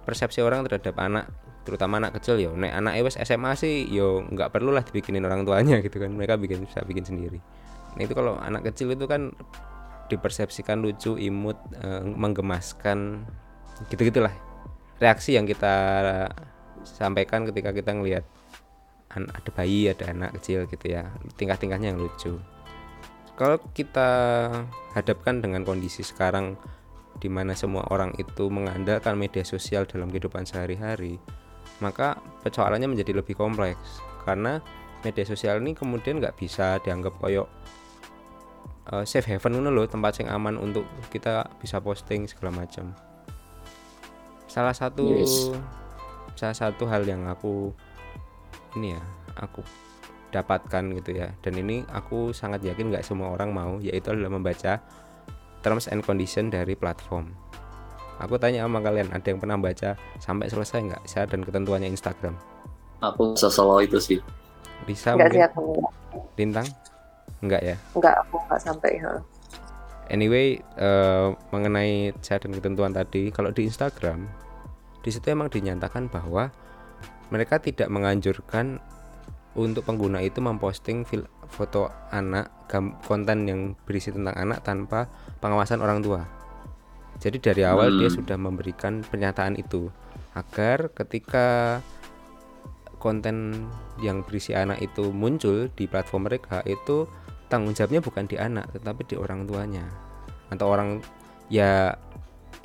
persepsi 0.06 0.46
orang 0.46 0.70
terhadap 0.70 0.94
anak 1.02 1.26
terutama 1.66 1.98
anak 1.98 2.22
kecil 2.22 2.38
ya 2.38 2.54
nek 2.54 2.78
anak 2.78 2.94
EWS 3.02 3.26
SMA 3.26 3.58
sih 3.58 3.90
yo 3.90 4.22
nggak 4.22 4.54
perlu 4.54 4.70
lah 4.70 4.86
dibikinin 4.86 5.26
orang 5.26 5.42
tuanya 5.42 5.82
gitu 5.86 5.98
kan. 5.98 6.14
Mereka 6.14 6.38
bikin 6.38 6.70
bisa 6.70 6.86
bikin 6.86 7.02
sendiri. 7.02 7.42
Nah 7.98 8.02
itu 8.06 8.14
kalau 8.14 8.38
anak 8.38 8.70
kecil 8.70 8.94
itu 8.94 9.10
kan 9.10 9.34
dipersepsikan 10.06 10.86
lucu 10.86 11.18
imut 11.18 11.58
e, 11.82 12.06
menggemaskan 12.06 13.26
gitu 13.90 14.06
gitulah 14.06 14.30
reaksi 15.00 15.36
yang 15.36 15.44
kita 15.44 15.76
sampaikan 16.86 17.44
ketika 17.50 17.74
kita 17.76 17.92
ngelihat 17.96 18.26
ada 19.16 19.52
bayi 19.56 19.88
ada 19.88 20.12
anak 20.12 20.40
kecil 20.40 20.68
gitu 20.68 20.92
ya. 20.92 21.08
Tingkah-tingkahnya 21.40 21.96
yang 21.96 22.00
lucu. 22.00 22.36
Kalau 23.36 23.60
kita 23.76 24.10
hadapkan 24.96 25.44
dengan 25.44 25.68
kondisi 25.68 26.04
sekarang 26.04 26.56
di 27.20 27.32
mana 27.32 27.56
semua 27.56 27.88
orang 27.92 28.12
itu 28.20 28.52
mengandalkan 28.52 29.16
media 29.16 29.44
sosial 29.48 29.88
dalam 29.88 30.12
kehidupan 30.12 30.44
sehari-hari 30.44 31.16
maka 31.84 32.20
persoalannya 32.44 32.92
menjadi 32.92 33.20
lebih 33.20 33.36
kompleks. 33.36 34.00
Karena 34.24 34.60
media 35.04 35.24
sosial 35.28 35.60
ini 35.64 35.76
kemudian 35.76 36.20
nggak 36.24 36.36
bisa 36.40 36.80
dianggap 36.84 37.16
koyok 37.20 37.48
uh, 38.90 39.04
safe 39.06 39.30
haven 39.30 39.62
loh 39.62 39.86
tempat 39.86 40.22
yang 40.22 40.34
aman 40.34 40.58
untuk 40.58 40.86
kita 41.10 41.46
bisa 41.62 41.78
posting 41.82 42.26
segala 42.26 42.66
macam 42.66 42.94
salah 44.56 44.72
satu 44.72 45.04
yes. 45.12 45.52
salah 46.40 46.56
satu 46.56 46.88
hal 46.88 47.04
yang 47.04 47.28
aku 47.28 47.76
ini 48.80 48.96
ya 48.96 49.04
aku 49.36 49.60
dapatkan 50.32 50.96
gitu 51.00 51.12
ya. 51.16 51.32
Dan 51.44 51.60
ini 51.60 51.84
aku 51.92 52.32
sangat 52.32 52.64
yakin 52.64 52.92
nggak 52.92 53.04
semua 53.04 53.36
orang 53.36 53.52
mau 53.52 53.84
yaitu 53.84 54.16
adalah 54.16 54.32
membaca 54.32 54.80
terms 55.60 55.92
and 55.92 56.08
condition 56.08 56.48
dari 56.48 56.72
platform. 56.72 57.36
Aku 58.24 58.40
tanya 58.40 58.64
sama 58.64 58.80
kalian 58.80 59.12
ada 59.12 59.28
yang 59.28 59.44
pernah 59.44 59.60
baca 59.60 60.00
sampai 60.24 60.48
selesai 60.48 60.80
nggak 60.88 61.04
syarat 61.04 61.30
dan 61.36 61.44
ketentuannya 61.44 61.92
Instagram? 61.92 62.36
Aku 63.04 63.36
selalu 63.36 63.92
itu 63.92 64.00
sih. 64.00 64.20
Bisa 64.88 65.20
nggak 65.20 65.36
sih 65.36 65.44
aku 65.44 65.84
lintang? 66.40 66.68
Enggak 67.44 67.60
ya? 67.60 67.76
Enggak 67.92 68.24
aku 68.24 68.40
nggak 68.48 68.60
sampai 68.64 69.04
ya 69.04 69.20
anyway 70.10 70.60
uh, 70.78 71.34
mengenai 71.50 72.14
syarat 72.22 72.48
dan 72.48 72.54
ketentuan 72.58 72.92
tadi 72.94 73.30
kalau 73.34 73.50
di 73.50 73.66
Instagram 73.66 74.26
di 75.06 75.10
situ 75.14 75.30
emang 75.30 75.54
dinyatakan 75.54 76.10
bahwa 76.10 76.50
mereka 77.30 77.62
tidak 77.62 77.90
menganjurkan 77.94 78.82
untuk 79.56 79.88
pengguna 79.88 80.20
itu 80.20 80.44
memposting 80.44 81.08
foto 81.48 81.88
anak 82.12 82.52
konten 83.08 83.48
yang 83.48 83.62
berisi 83.88 84.12
tentang 84.12 84.36
anak 84.36 84.66
tanpa 84.68 85.08
pengawasan 85.40 85.80
orang 85.80 86.04
tua. 86.04 86.28
Jadi 87.24 87.40
dari 87.40 87.64
awal 87.64 87.96
hmm. 87.96 88.00
dia 88.04 88.10
sudah 88.12 88.36
memberikan 88.36 89.00
pernyataan 89.00 89.56
itu 89.56 89.88
agar 90.36 90.92
ketika 90.92 91.80
konten 93.00 93.70
yang 94.04 94.26
berisi 94.28 94.52
anak 94.52 94.84
itu 94.84 95.14
muncul 95.16 95.72
di 95.72 95.88
platform 95.88 96.28
mereka 96.28 96.60
itu 96.68 97.08
tanggung 97.48 97.74
jawabnya 97.78 98.02
bukan 98.02 98.26
di 98.26 98.36
anak 98.40 98.72
tetapi 98.74 99.02
di 99.08 99.16
orang 99.18 99.46
tuanya. 99.46 99.86
Atau 100.50 100.70
orang 100.70 101.02
ya 101.50 101.94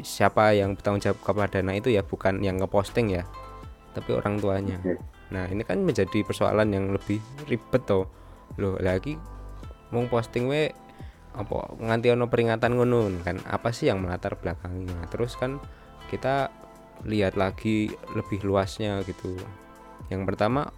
siapa 0.01 0.57
yang 0.57 0.77
bertanggung 0.77 1.05
jawab 1.05 1.19
kepada 1.21 1.61
anak 1.61 1.85
itu 1.85 1.93
ya 1.93 2.01
bukan 2.01 2.41
yang 2.41 2.57
ngeposting 2.57 3.13
ya 3.13 3.25
tapi 3.93 4.15
orang 4.15 4.39
tuanya. 4.39 4.79
Nah 5.35 5.47
ini 5.51 5.67
kan 5.67 5.83
menjadi 5.83 6.23
persoalan 6.23 6.71
yang 6.71 6.95
lebih 6.95 7.19
ribet 7.51 7.83
tuh 7.85 8.07
loh 8.59 8.75
lagi 8.83 9.15
mau 9.95 10.03
posting 10.07 10.51
we 10.51 10.71
apa 11.31 11.75
nganti 11.79 12.11
ono 12.11 12.27
peringatan 12.27 12.75
ngono 12.79 13.11
kan? 13.23 13.39
Apa 13.47 13.71
sih 13.71 13.91
yang 13.91 14.03
melatar 14.03 14.39
belakangnya 14.39 15.07
terus 15.11 15.35
kan 15.35 15.59
kita 16.11 16.51
lihat 17.07 17.39
lagi 17.39 17.91
lebih 18.15 18.45
luasnya 18.45 19.01
gitu. 19.07 19.39
Yang 20.11 20.23
pertama 20.27 20.71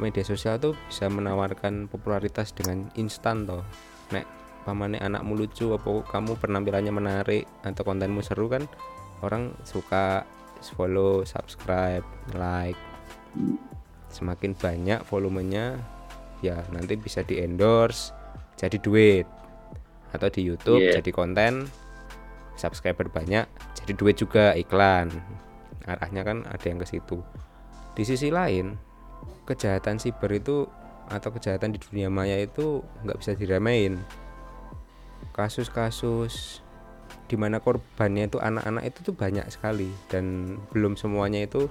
media 0.00 0.24
sosial 0.24 0.56
tuh 0.56 0.72
bisa 0.88 1.08
menawarkan 1.10 1.88
popularitas 1.88 2.54
dengan 2.56 2.88
instan 2.96 3.44
toh. 3.44 3.64
Nek 4.14 4.24
pamane 4.62 4.96
anakmu 5.02 5.34
lucu 5.34 5.74
apa 5.74 6.06
kamu 6.08 6.38
penampilannya 6.38 6.92
menarik 6.94 7.44
atau 7.66 7.82
kontenmu 7.82 8.22
seru 8.22 8.46
kan 8.46 8.64
orang 9.20 9.52
suka 9.66 10.24
follow 10.62 11.26
subscribe 11.26 12.06
like. 12.38 12.78
Semakin 14.12 14.52
banyak 14.54 15.00
volumenya 15.08 15.80
ya 16.44 16.60
nanti 16.70 16.94
bisa 17.00 17.24
di 17.26 17.40
endorse 17.40 18.14
jadi 18.56 18.78
duit. 18.78 19.26
Atau 20.12 20.28
di 20.28 20.44
YouTube 20.44 20.84
yeah. 20.84 21.00
jadi 21.00 21.08
konten 21.08 21.72
subscriber 22.60 23.08
banyak 23.08 23.48
jadi 23.82 23.92
duit 23.96 24.16
juga 24.20 24.52
iklan. 24.54 25.08
Arahnya 25.88 26.22
kan 26.22 26.38
ada 26.46 26.62
yang 26.62 26.78
ke 26.78 26.86
situ. 26.86 27.24
Di 27.96 28.04
sisi 28.06 28.28
lain 28.28 28.91
kejahatan 29.48 29.98
siber 29.98 30.30
itu 30.32 30.68
atau 31.10 31.30
kejahatan 31.34 31.74
di 31.74 31.78
dunia 31.82 32.08
maya 32.08 32.38
itu 32.40 32.80
nggak 33.04 33.18
bisa 33.18 33.32
diremain 33.36 33.98
kasus-kasus 35.32 36.60
di 37.26 37.36
mana 37.40 37.60
korbannya 37.64 38.28
itu 38.28 38.36
anak-anak 38.36 38.84
itu 38.92 38.98
tuh 39.12 39.14
banyak 39.16 39.44
sekali 39.48 39.88
dan 40.12 40.56
belum 40.72 41.00
semuanya 41.00 41.48
itu 41.48 41.68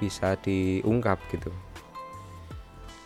bisa 0.00 0.38
diungkap 0.40 1.20
gitu. 1.28 1.52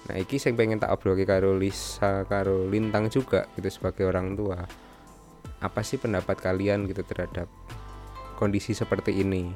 Nah, 0.07 0.19
iki 0.19 0.37
saya 0.39 0.55
pengen 0.55 0.83
tak 0.83 0.93
obrol 0.93 1.19
karo 1.23 1.55
Lisa 1.57 2.27
karo 2.27 2.67
Lintang 2.69 3.09
juga 3.09 3.47
gitu 3.59 3.71
sebagai 3.71 4.07
orang 4.07 4.35
tua. 4.35 4.67
Apa 5.63 5.81
sih 5.87 5.99
pendapat 5.99 6.43
kalian 6.43 6.91
gitu 6.91 7.07
terhadap 7.07 7.47
kondisi 8.35 8.75
seperti 8.75 9.23
ini 9.23 9.55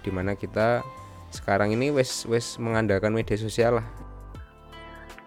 di 0.00 0.10
mana 0.10 0.32
kita 0.34 0.80
sekarang 1.32 1.72
ini 1.72 1.88
wes 1.88 2.28
wes 2.28 2.60
mengandalkan 2.60 3.10
media 3.10 3.40
sosial 3.40 3.80
lah 3.80 3.86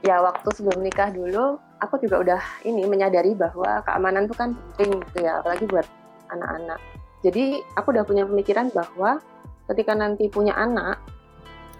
ya 0.05 0.21
waktu 0.21 0.45
sebelum 0.53 0.85
nikah 0.85 1.09
dulu 1.09 1.57
aku 1.81 1.97
juga 1.97 2.21
udah 2.21 2.41
ini 2.61 2.85
menyadari 2.85 3.33
bahwa 3.33 3.81
keamanan 3.83 4.29
itu 4.29 4.35
kan 4.37 4.53
penting 4.53 5.01
gitu 5.01 5.25
ya 5.25 5.41
apalagi 5.41 5.65
buat 5.65 5.87
anak-anak 6.29 6.79
jadi 7.25 7.65
aku 7.73 7.89
udah 7.89 8.05
punya 8.05 8.23
pemikiran 8.29 8.69
bahwa 8.69 9.17
ketika 9.73 9.97
nanti 9.97 10.29
punya 10.29 10.53
anak 10.53 11.01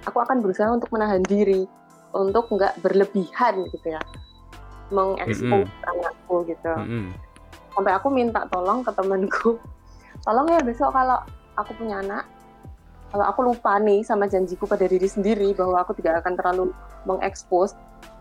aku 0.10 0.18
akan 0.22 0.42
berusaha 0.42 0.74
untuk 0.74 0.90
menahan 0.90 1.22
diri 1.22 1.70
untuk 2.18 2.50
nggak 2.50 2.82
berlebihan 2.82 3.62
gitu 3.70 3.94
ya 3.94 4.02
mengekspos 4.90 5.66
mm 5.66 5.70
-hmm. 5.70 5.92
anakku 5.94 6.36
gitu 6.50 6.74
mm 6.74 6.86
-hmm. 6.86 7.06
sampai 7.78 7.94
aku 7.94 8.08
minta 8.10 8.42
tolong 8.50 8.82
ke 8.82 8.90
temanku 8.90 9.62
tolong 10.26 10.50
ya 10.50 10.62
besok 10.66 10.90
kalau 10.94 11.22
aku 11.58 11.78
punya 11.78 12.02
anak 12.02 12.26
kalau 13.16 13.32
aku 13.32 13.48
lupa 13.48 13.80
nih 13.80 14.04
sama 14.04 14.28
janjiku 14.28 14.68
pada 14.68 14.92
diri 14.92 15.08
sendiri 15.08 15.56
bahwa 15.56 15.80
aku 15.80 15.96
tidak 15.96 16.20
akan 16.20 16.36
terlalu 16.36 16.76
mengekspos 17.08 17.72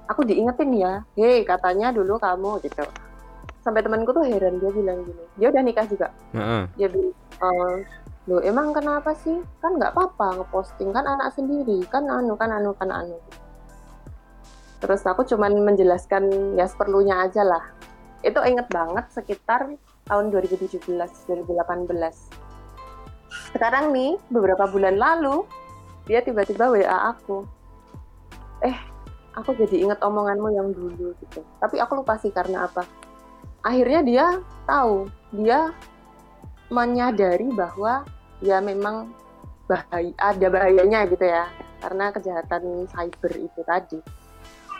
aku 0.06 0.22
diingetin 0.22 0.70
ya 0.70 1.02
hei 1.18 1.42
katanya 1.42 1.90
dulu 1.90 2.14
kamu 2.22 2.62
gitu. 2.62 2.86
Sampai 3.66 3.82
temanku 3.82 4.14
tuh 4.14 4.22
heran 4.22 4.62
dia 4.62 4.70
bilang 4.70 5.02
gini 5.02 5.24
dia 5.34 5.50
udah 5.50 5.62
nikah 5.66 5.82
juga. 5.90 6.14
Uh-huh. 6.30 6.70
dia 6.78 6.86
bilang 6.86 7.10
uh, 7.42 7.82
loh 8.30 8.38
emang 8.46 8.70
kenapa 8.70 9.18
sih? 9.18 9.34
Kan 9.58 9.82
nggak 9.82 9.98
apa-apa 9.98 10.46
ngeposting 10.46 10.94
kan 10.94 11.10
anak 11.10 11.34
sendiri 11.34 11.82
kan 11.90 12.06
anu 12.06 12.38
kan 12.38 12.54
anu 12.54 12.70
kan 12.78 12.94
anu. 12.94 13.18
Terus 14.78 15.02
aku 15.10 15.26
cuman 15.26 15.58
menjelaskan 15.58 16.54
ya 16.54 16.70
seperlunya 16.70 17.18
aja 17.18 17.42
lah. 17.42 17.66
Itu 18.22 18.38
inget 18.46 18.70
banget 18.70 19.10
sekitar 19.10 19.74
tahun 20.06 20.30
2017 20.30 20.86
2018 20.86 22.43
sekarang 23.54 23.94
nih 23.94 24.18
beberapa 24.30 24.66
bulan 24.66 24.98
lalu 24.98 25.46
dia 26.04 26.20
tiba-tiba 26.20 26.68
WA 26.68 27.14
aku. 27.16 27.48
Eh 28.60 28.76
aku 29.34 29.56
jadi 29.56 29.88
inget 29.88 29.98
omonganmu 30.04 30.48
yang 30.52 30.68
dulu 30.70 31.16
gitu. 31.18 31.40
Tapi 31.58 31.80
aku 31.80 32.04
lupa 32.04 32.16
sih 32.20 32.30
karena 32.30 32.68
apa. 32.68 32.84
Akhirnya 33.64 34.00
dia 34.04 34.26
tahu. 34.68 35.08
Dia 35.34 35.72
menyadari 36.68 37.50
bahwa 37.52 38.04
ya 38.44 38.60
memang 38.60 39.12
bahaya 39.64 40.12
ada 40.20 40.46
bahayanya 40.52 41.08
gitu 41.08 41.24
ya. 41.24 41.48
Karena 41.80 42.12
kejahatan 42.12 42.88
cyber 42.88 43.32
itu 43.36 43.60
tadi. 43.64 43.98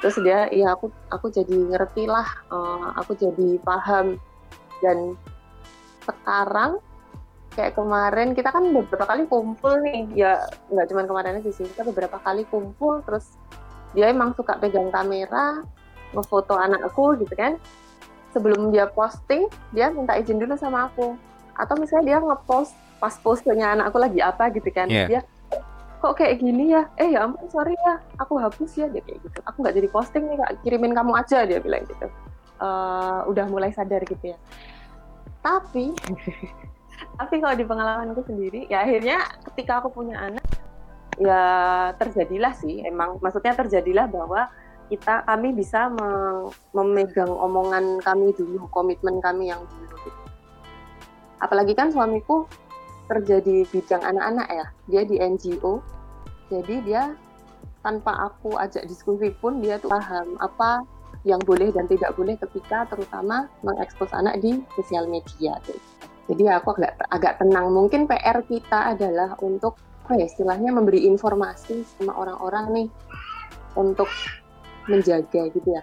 Terus 0.04 0.16
dia 0.20 0.52
ya 0.52 0.76
aku 0.76 0.92
aku 1.08 1.32
jadi 1.32 1.56
ngerti 1.72 2.04
lah 2.04 2.28
uh, 2.52 2.92
aku 3.00 3.16
jadi 3.16 3.56
paham. 3.64 4.20
Dan 4.84 5.16
sekarang 6.04 6.84
kayak 7.54 7.78
kemarin 7.78 8.34
kita 8.34 8.50
kan 8.50 8.66
beberapa 8.66 9.06
kali 9.06 9.24
kumpul 9.30 9.78
nih. 9.80 10.10
Ya 10.12 10.46
nggak 10.68 10.86
cuma 10.90 11.02
kemarin 11.06 11.38
aja 11.40 11.50
sih. 11.54 11.64
Kita 11.64 11.86
beberapa 11.86 12.18
kali 12.20 12.44
kumpul 12.50 13.00
terus 13.06 13.38
dia 13.94 14.10
emang 14.10 14.34
suka 14.34 14.58
pegang 14.58 14.90
kamera 14.90 15.62
ngefoto 16.12 16.58
anakku 16.58 17.14
gitu 17.22 17.34
kan. 17.34 17.56
Sebelum 18.34 18.74
dia 18.74 18.90
posting 18.90 19.46
dia 19.70 19.94
minta 19.94 20.18
izin 20.18 20.42
dulu 20.42 20.58
sama 20.58 20.90
aku. 20.90 21.14
Atau 21.54 21.78
misalnya 21.78 22.04
dia 22.14 22.18
ngepost 22.18 22.74
pas 22.98 23.14
postnya 23.22 23.78
anakku 23.78 23.98
lagi 24.02 24.18
apa 24.18 24.50
gitu 24.50 24.68
kan. 24.74 24.90
Yeah. 24.90 25.06
dia 25.08 25.20
kok 26.02 26.20
kayak 26.20 26.42
gini 26.42 26.74
ya? 26.74 26.90
Eh 27.00 27.14
ya 27.14 27.24
ampun 27.24 27.48
sorry 27.48 27.78
ya 27.78 28.02
aku 28.18 28.36
hapus 28.42 28.82
ya. 28.82 28.86
Dia 28.90 29.02
kayak 29.06 29.22
gitu. 29.22 29.38
Aku 29.46 29.62
nggak 29.62 29.74
jadi 29.78 29.88
posting 29.94 30.26
nih 30.26 30.36
kak. 30.42 30.50
Kirimin 30.66 30.92
kamu 30.92 31.12
aja 31.14 31.46
dia 31.46 31.62
bilang 31.62 31.86
gitu. 31.86 32.10
Uh, 32.58 33.26
udah 33.30 33.46
mulai 33.46 33.70
sadar 33.70 34.02
gitu 34.02 34.34
ya. 34.34 34.38
Tapi 35.44 35.94
tapi 37.14 37.38
kalau 37.38 37.54
di 37.54 37.66
pengalamanku 37.66 38.22
sendiri 38.26 38.66
ya 38.66 38.82
akhirnya 38.82 39.22
ketika 39.52 39.78
aku 39.82 39.94
punya 40.02 40.18
anak 40.18 40.44
ya 41.18 41.42
terjadilah 41.94 42.52
sih 42.58 42.82
emang 42.82 43.22
maksudnya 43.22 43.54
terjadilah 43.54 44.10
bahwa 44.10 44.50
kita 44.90 45.24
kami 45.24 45.54
bisa 45.56 45.88
memegang 46.74 47.30
omongan 47.30 48.02
kami 48.04 48.34
dulu 48.36 48.68
komitmen 48.68 49.22
kami 49.22 49.48
yang 49.48 49.62
dulu 49.64 49.94
gitu. 50.04 50.20
apalagi 51.40 51.72
kan 51.72 51.88
suamiku 51.94 52.44
kerja 53.08 53.40
di 53.40 53.64
bidang 53.68 54.02
anak-anak 54.02 54.48
ya 54.50 54.66
dia 54.90 55.02
di 55.06 55.16
NGO 55.22 55.80
jadi 56.50 56.74
dia 56.82 57.02
tanpa 57.84 58.32
aku 58.32 58.56
ajak 58.56 58.88
diskusi 58.88 59.32
pun 59.38 59.60
dia 59.60 59.76
tuh 59.76 59.92
paham 59.92 60.36
apa 60.40 60.82
yang 61.24 61.40
boleh 61.40 61.72
dan 61.72 61.88
tidak 61.88 62.12
boleh 62.16 62.36
ketika 62.36 62.84
terutama 62.88 63.48
mengekspos 63.64 64.12
anak 64.12 64.40
di 64.44 64.60
sosial 64.76 65.08
media 65.08 65.56
gitu. 65.64 65.93
Jadi 66.24 66.42
aku 66.48 66.72
agak 66.78 66.92
agak 67.12 67.32
tenang. 67.40 67.68
Mungkin 67.68 68.08
PR 68.08 68.40
kita 68.44 68.96
adalah 68.96 69.36
untuk 69.44 69.76
apa 70.04 70.20
ya 70.20 70.28
istilahnya 70.28 70.68
memberi 70.68 71.08
informasi 71.08 71.80
sama 71.96 72.12
orang-orang 72.12 72.64
nih 72.72 72.88
untuk 73.76 74.08
menjaga 74.88 75.48
gitu 75.48 75.68
ya. 75.68 75.82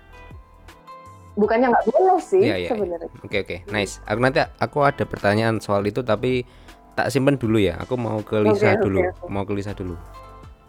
Bukannya 1.34 1.74
nggak 1.74 1.86
boleh 1.90 2.20
sih 2.22 2.44
ya, 2.44 2.58
ya, 2.60 2.70
sebenarnya. 2.70 3.10
Oke 3.24 3.42
oke, 3.42 3.58
nice. 3.72 3.98
Aku 4.06 4.20
nanti 4.22 4.44
aku 4.62 4.84
ada 4.84 5.04
pertanyaan 5.08 5.58
soal 5.58 5.82
itu 5.88 6.04
tapi 6.06 6.46
tak 6.94 7.10
simpen 7.10 7.40
dulu 7.40 7.58
ya. 7.58 7.80
Aku 7.82 7.98
mau 7.98 8.20
ke 8.22 8.38
Lisa 8.42 8.76
okay, 8.76 8.82
dulu. 8.84 9.00
Okay, 9.02 9.14
okay. 9.16 9.30
Mau 9.32 9.44
ke 9.48 9.54
Lisa 9.56 9.72
dulu. 9.74 9.96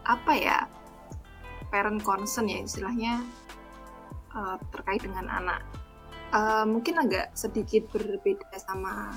Apa 0.07 0.33
ya? 0.33 0.59
Parent 1.73 2.01
concern 2.05 2.49
ya 2.49 2.63
istilahnya 2.63 3.25
uh, 4.37 4.57
terkait 4.71 5.03
dengan 5.03 5.29
anak. 5.29 5.61
Uh, 6.33 6.65
mungkin 6.65 6.97
agak 6.97 7.37
sedikit 7.37 7.93
berbeda 7.93 8.49
sama 8.57 9.13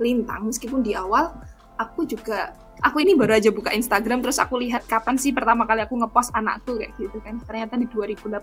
lintang 0.00 0.48
meskipun 0.48 0.80
di 0.80 0.96
awal 0.96 1.36
aku 1.76 2.08
juga 2.08 2.56
aku 2.80 3.04
ini 3.04 3.12
baru 3.16 3.36
aja 3.36 3.52
buka 3.52 3.72
Instagram 3.72 4.24
terus 4.24 4.40
aku 4.40 4.60
lihat 4.60 4.88
kapan 4.88 5.20
sih 5.20 5.32
pertama 5.32 5.68
kali 5.68 5.84
aku 5.84 5.96
ngepost 6.00 6.32
anakku 6.32 6.80
kayak 6.80 6.96
gitu 6.96 7.20
kan. 7.20 7.40
Ternyata 7.44 7.76
di 7.76 7.86
2018 7.88 8.40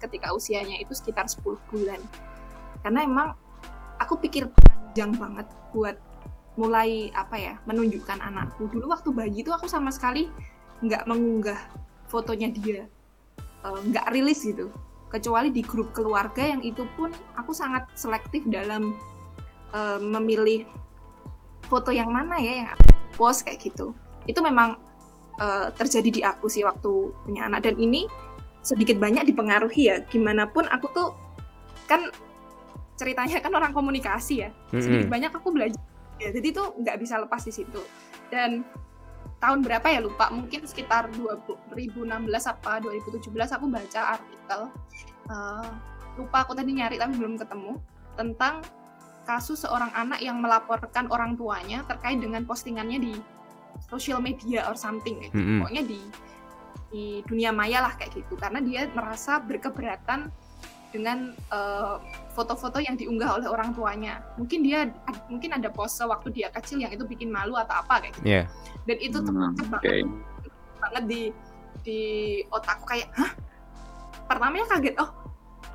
ketika 0.00 0.32
usianya 0.32 0.80
itu 0.80 0.92
sekitar 0.96 1.28
10 1.28 1.44
bulan. 1.68 2.00
Karena 2.80 3.00
emang 3.04 3.28
aku 4.00 4.20
pikir 4.20 4.48
panjang 4.48 5.12
banget 5.16 5.46
buat 5.72 5.96
mulai 6.56 7.12
apa 7.12 7.36
ya 7.36 7.54
menunjukkan 7.68 8.18
anakku. 8.20 8.68
Dulu 8.72 8.88
waktu 8.88 9.08
bayi 9.12 9.44
itu 9.44 9.52
aku 9.52 9.68
sama 9.68 9.92
sekali 9.92 10.28
nggak 10.80 11.04
mengunggah 11.04 11.60
fotonya 12.08 12.48
dia. 12.52 12.88
Eh, 13.64 13.80
nggak 13.92 14.08
rilis 14.12 14.44
gitu. 14.44 14.72
Kecuali 15.12 15.52
di 15.52 15.62
grup 15.62 15.92
keluarga 15.92 16.42
yang 16.42 16.64
itu 16.64 16.84
pun 16.96 17.12
aku 17.38 17.54
sangat 17.54 17.86
selektif 17.94 18.42
dalam 18.50 18.90
uh, 19.70 20.02
memilih 20.02 20.66
foto 21.66 21.90
yang 21.90 22.10
mana 22.10 22.38
ya 22.38 22.64
yang 22.64 22.68
aku 22.72 22.86
post 23.16 23.46
kayak 23.46 23.62
gitu. 23.62 23.92
Itu 24.26 24.42
memang 24.42 24.78
uh, 25.38 25.68
terjadi 25.74 26.08
di 26.10 26.20
aku 26.22 26.46
sih 26.46 26.62
waktu 26.62 27.12
punya 27.26 27.46
anak. 27.50 27.66
Dan 27.66 27.76
ini 27.78 28.06
sedikit 28.62 28.98
banyak 28.98 29.26
dipengaruhi 29.28 29.82
ya. 29.90 29.96
Gimana 30.06 30.50
pun 30.50 30.66
aku 30.66 30.86
tuh 30.94 31.08
kan 31.86 32.10
ceritanya 32.96 33.42
kan 33.42 33.52
orang 33.54 33.72
komunikasi 33.74 34.46
ya. 34.46 34.50
Sedikit 34.72 35.06
mm 35.06 35.06
-hmm. 35.06 35.14
banyak 35.14 35.32
aku 35.34 35.48
belajar. 35.52 35.82
Ya 36.16 36.32
jadi 36.32 36.48
tuh 36.54 36.72
nggak 36.80 36.96
bisa 37.02 37.20
lepas 37.20 37.42
di 37.44 37.52
situ. 37.52 37.82
Dan 38.32 38.64
tahun 39.38 39.62
berapa 39.62 39.86
ya? 39.86 40.00
Lupa. 40.00 40.32
Mungkin 40.32 40.64
sekitar 40.64 41.12
2016 41.12 42.08
apa 42.48 42.80
2017 42.80 43.30
aku 43.30 43.66
baca 43.68 44.00
artikel 44.16 44.60
uh, 45.30 45.70
lupa 46.16 46.48
aku 46.48 46.56
tadi 46.56 46.72
nyari 46.72 46.96
tapi 46.96 47.14
belum 47.18 47.36
ketemu 47.36 47.76
tentang 48.16 48.64
kasus 49.26 49.66
seorang 49.66 49.90
anak 49.92 50.22
yang 50.22 50.38
melaporkan 50.38 51.10
orang 51.10 51.34
tuanya 51.34 51.82
terkait 51.84 52.22
dengan 52.22 52.46
postingannya 52.46 52.98
di 53.02 53.14
social 53.90 54.22
media 54.22 54.64
or 54.70 54.78
something 54.78 55.20
gitu. 55.20 55.34
Mm-hmm. 55.36 55.58
Pokoknya 55.60 55.82
di 55.84 56.00
di 56.86 57.04
dunia 57.26 57.50
maya 57.50 57.82
lah 57.82 57.92
kayak 57.98 58.14
gitu 58.14 58.38
karena 58.38 58.62
dia 58.62 58.86
merasa 58.94 59.42
berkeberatan 59.42 60.30
dengan 60.94 61.34
uh, 61.52 62.00
foto-foto 62.32 62.80
yang 62.80 62.94
diunggah 62.96 63.42
oleh 63.42 63.48
orang 63.50 63.74
tuanya. 63.74 64.22
Mungkin 64.38 64.64
dia 64.64 64.88
mungkin 65.28 65.52
ada 65.52 65.68
pose 65.68 66.00
waktu 66.06 66.32
dia 66.32 66.48
kecil 66.48 66.80
yang 66.80 66.94
itu 66.94 67.04
bikin 67.04 67.28
malu 67.28 67.58
atau 67.58 67.82
apa 67.84 68.06
kayak 68.06 68.14
gitu. 68.22 68.24
Yeah. 68.24 68.44
Dan 68.86 68.96
itu 69.02 69.18
tuh 69.20 69.34
hmm, 69.34 69.60
okay. 69.76 70.06
banget 70.06 70.52
banget 70.80 71.04
di 71.10 71.22
di 71.82 72.00
otakku 72.54 72.86
kayak 72.86 73.10
hah 73.12 73.34
pertamanya 74.30 74.66
kaget 74.70 74.94
oh 75.02 75.10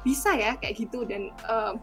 bisa 0.01 0.33
ya 0.33 0.57
kayak 0.57 0.75
gitu 0.81 1.05
dan 1.05 1.29
uh, 1.45 1.77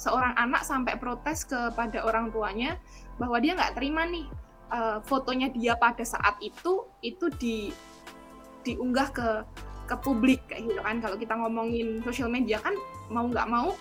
seorang 0.00 0.32
anak 0.40 0.64
sampai 0.64 0.96
protes 0.96 1.44
kepada 1.44 2.00
orang 2.08 2.32
tuanya 2.32 2.80
bahwa 3.20 3.36
dia 3.36 3.52
nggak 3.52 3.76
terima 3.76 4.08
nih 4.08 4.24
uh, 4.72 5.04
fotonya 5.04 5.52
dia 5.52 5.76
pada 5.76 6.00
saat 6.00 6.40
itu 6.40 6.88
itu 7.04 7.28
di 7.36 7.68
diunggah 8.64 9.08
ke 9.12 9.28
ke 9.84 9.94
publik 10.00 10.40
kayak 10.48 10.72
gitu 10.72 10.80
kan. 10.80 11.04
Kalau 11.04 11.20
kita 11.20 11.36
ngomongin 11.36 12.00
sosial 12.00 12.32
media 12.32 12.56
kan 12.64 12.72
mau 13.12 13.28
nggak 13.28 13.44
mau 13.44 13.76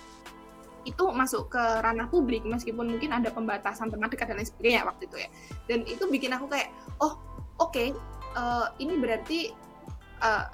itu 0.84 1.04
masuk 1.12 1.54
ke 1.54 1.64
ranah 1.86 2.12
publik 2.12 2.44
meskipun 2.44 2.98
mungkin 2.98 3.16
ada 3.16 3.30
pembatasan 3.32 3.88
teman 3.94 4.10
dekat 4.12 4.32
dan 4.32 4.44
lain 4.44 4.50
sebagainya 4.50 4.84
waktu 4.84 5.08
itu 5.08 5.18
ya. 5.24 5.30
Dan 5.72 5.88
itu 5.88 6.04
bikin 6.12 6.36
aku 6.36 6.52
kayak 6.52 6.68
oh 7.00 7.16
oke 7.64 7.72
okay, 7.72 7.88
uh, 8.36 8.68
eh, 8.68 8.84
ini 8.84 9.00
berarti 9.00 9.56
uh, 10.20 10.52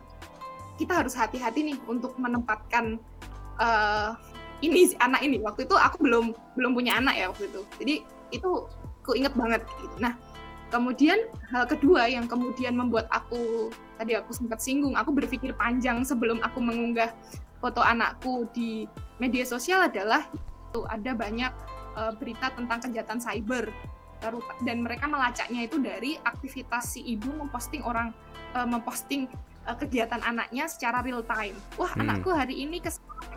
kita 0.77 0.93
harus 0.93 1.15
hati-hati 1.17 1.73
nih 1.73 1.77
untuk 1.89 2.19
menempatkan 2.21 2.99
uh, 3.57 4.13
ini 4.65 4.91
si 4.91 4.95
anak 4.97 5.21
ini 5.21 5.37
waktu 5.41 5.69
itu 5.69 5.75
aku 5.77 6.01
belum 6.01 6.33
belum 6.57 6.71
punya 6.73 6.97
anak 6.97 7.15
ya 7.15 7.25
waktu 7.29 7.45
itu 7.49 7.61
jadi 7.77 7.95
itu 8.33 8.49
aku 9.05 9.13
inget 9.13 9.33
banget 9.37 9.61
gitu 9.81 9.95
nah 10.01 10.13
kemudian 10.73 11.17
hal 11.53 11.69
kedua 11.69 12.09
yang 12.09 12.25
kemudian 12.25 12.73
membuat 12.73 13.05
aku 13.13 13.69
tadi 14.01 14.17
aku 14.17 14.33
sempat 14.33 14.59
singgung 14.59 14.97
aku 14.97 15.13
berpikir 15.13 15.53
panjang 15.53 16.01
sebelum 16.01 16.41
aku 16.41 16.59
mengunggah 16.59 17.13
foto 17.61 17.79
anakku 17.79 18.49
di 18.51 18.89
media 19.21 19.45
sosial 19.45 19.87
adalah 19.87 20.25
itu 20.73 20.83
ada 20.91 21.15
banyak 21.15 21.53
uh, 21.95 22.11
berita 22.17 22.51
tentang 22.51 22.83
kejahatan 22.83 23.21
cyber 23.21 23.71
dan 24.65 24.81
mereka 24.81 25.05
melacaknya 25.05 25.69
itu 25.69 25.77
dari 25.77 26.17
aktivitas 26.25 26.97
si 26.97 27.05
ibu 27.05 27.29
memposting 27.29 27.85
orang 27.85 28.09
uh, 28.57 28.65
memposting 28.65 29.29
uh, 29.69 29.77
kegiatan 29.77 30.17
anaknya 30.25 30.65
secara 30.65 31.05
real 31.05 31.21
time. 31.21 31.53
Wah, 31.77 31.93
hmm. 31.93 32.01
anakku 32.01 32.33
hari 32.33 32.63
ini 32.65 32.81
ke 32.81 32.89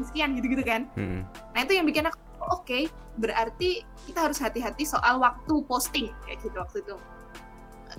sekian 0.06 0.36
gitu-gitu 0.38 0.62
kan. 0.62 0.86
Hmm. 0.94 1.26
Nah, 1.54 1.60
itu 1.64 1.72
yang 1.78 1.86
bikin 1.86 2.06
aku 2.06 2.28
oh 2.48 2.62
oke 2.62 2.64
okay, 2.64 2.86
berarti 3.18 3.82
kita 4.06 4.30
harus 4.30 4.38
hati-hati 4.38 4.86
soal 4.86 5.18
waktu 5.20 5.54
posting 5.66 6.08
kayak 6.24 6.38
gitu 6.40 6.56
waktu 6.56 6.80
itu 6.80 6.96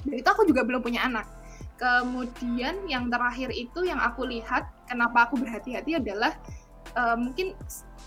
dan 0.05 0.13
itu 0.15 0.29
aku 0.29 0.43
juga 0.47 0.61
belum 0.63 0.81
punya 0.81 1.05
anak 1.05 1.27
kemudian 1.79 2.75
yang 2.87 3.07
terakhir 3.07 3.51
itu 3.51 3.87
yang 3.87 3.99
aku 3.99 4.27
lihat 4.27 4.67
kenapa 4.87 5.27
aku 5.27 5.39
berhati-hati 5.39 5.99
adalah 5.99 6.35
uh, 6.95 7.15
mungkin 7.15 7.55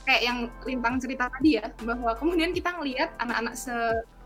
kayak 0.04 0.22
yang 0.24 0.38
lintang 0.66 1.00
cerita 1.00 1.28
tadi 1.30 1.60
ya 1.60 1.68
bahwa 1.84 2.12
kemudian 2.16 2.52
kita 2.52 2.74
ngelihat 2.76 3.12
anak-anak 3.20 3.54
se 3.56 3.74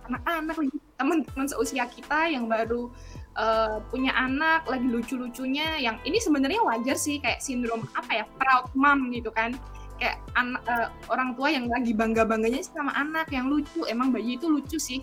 anak-anak 0.07 0.57
teman-teman 0.97 1.47
seusia 1.51 1.85
kita 1.91 2.31
yang 2.31 2.47
baru 2.47 2.91
uh, 3.37 3.79
punya 3.93 4.13
anak 4.17 4.65
lagi 4.67 4.89
lucu-lucunya 4.89 5.79
yang 5.79 6.01
ini 6.03 6.19
sebenarnya 6.19 6.61
wajar 6.65 6.97
sih 6.97 7.21
kayak 7.21 7.45
sindrom 7.45 7.85
apa 7.95 8.11
ya 8.11 8.25
proud 8.41 8.73
mom 8.75 9.13
gitu 9.13 9.31
kan. 9.31 9.55
Kayak 9.97 10.21
anak 10.37 10.61
uh, 10.69 10.89
orang 11.09 11.33
tua 11.37 11.49
yang 11.49 11.73
lagi 11.73 11.97
bangga 11.97 12.29
bangganya 12.29 12.61
sama 12.65 12.93
anak 12.97 13.33
yang 13.33 13.49
lucu. 13.49 13.85
Emang 13.89 14.13
bayi 14.13 14.37
itu 14.37 14.49
lucu 14.49 14.77
sih. 14.77 15.01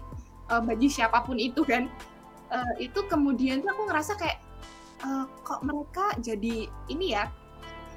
Uh, 0.50 0.62
bayi 0.62 0.90
siapa 0.90 1.22
pun 1.26 1.38
itu 1.38 1.66
kan. 1.66 1.90
Uh, 2.54 2.74
itu 2.78 3.02
kemudian 3.10 3.66
tuh 3.66 3.74
aku 3.74 3.90
ngerasa 3.90 4.14
kayak 4.14 4.38
uh, 5.02 5.26
kok 5.42 5.66
mereka 5.66 6.14
jadi 6.22 6.70
ini 6.94 7.18
ya 7.18 7.26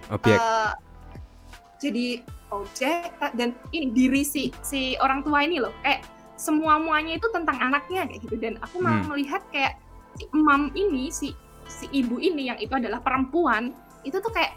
objek. 0.09 0.40
uh, 0.40 0.72
jadi 1.77 2.25
objek 2.49 3.12
dan 3.37 3.53
ini 3.77 3.92
diri 3.92 4.25
si 4.25 4.49
si 4.64 4.96
orang 5.05 5.20
tua 5.20 5.44
ini 5.44 5.61
loh. 5.61 5.77
Kayak 5.85 6.09
semua 6.40 6.81
muanya 6.81 7.20
itu 7.20 7.29
tentang 7.33 7.61
anaknya 7.61 8.09
kayak 8.09 8.20
gitu. 8.25 8.37
Dan 8.40 8.57
aku 8.64 8.81
malah 8.81 9.05
hmm. 9.05 9.12
melihat 9.12 9.44
kayak 9.53 9.77
si 10.17 10.25
emam 10.33 10.73
ini 10.73 11.13
si 11.13 11.33
si 11.67 11.87
ibu 11.93 12.17
ini 12.19 12.49
yang 12.49 12.59
itu 12.59 12.73
adalah 12.73 13.03
perempuan 13.03 13.75
itu 14.07 14.17
tuh 14.23 14.31
kayak 14.31 14.55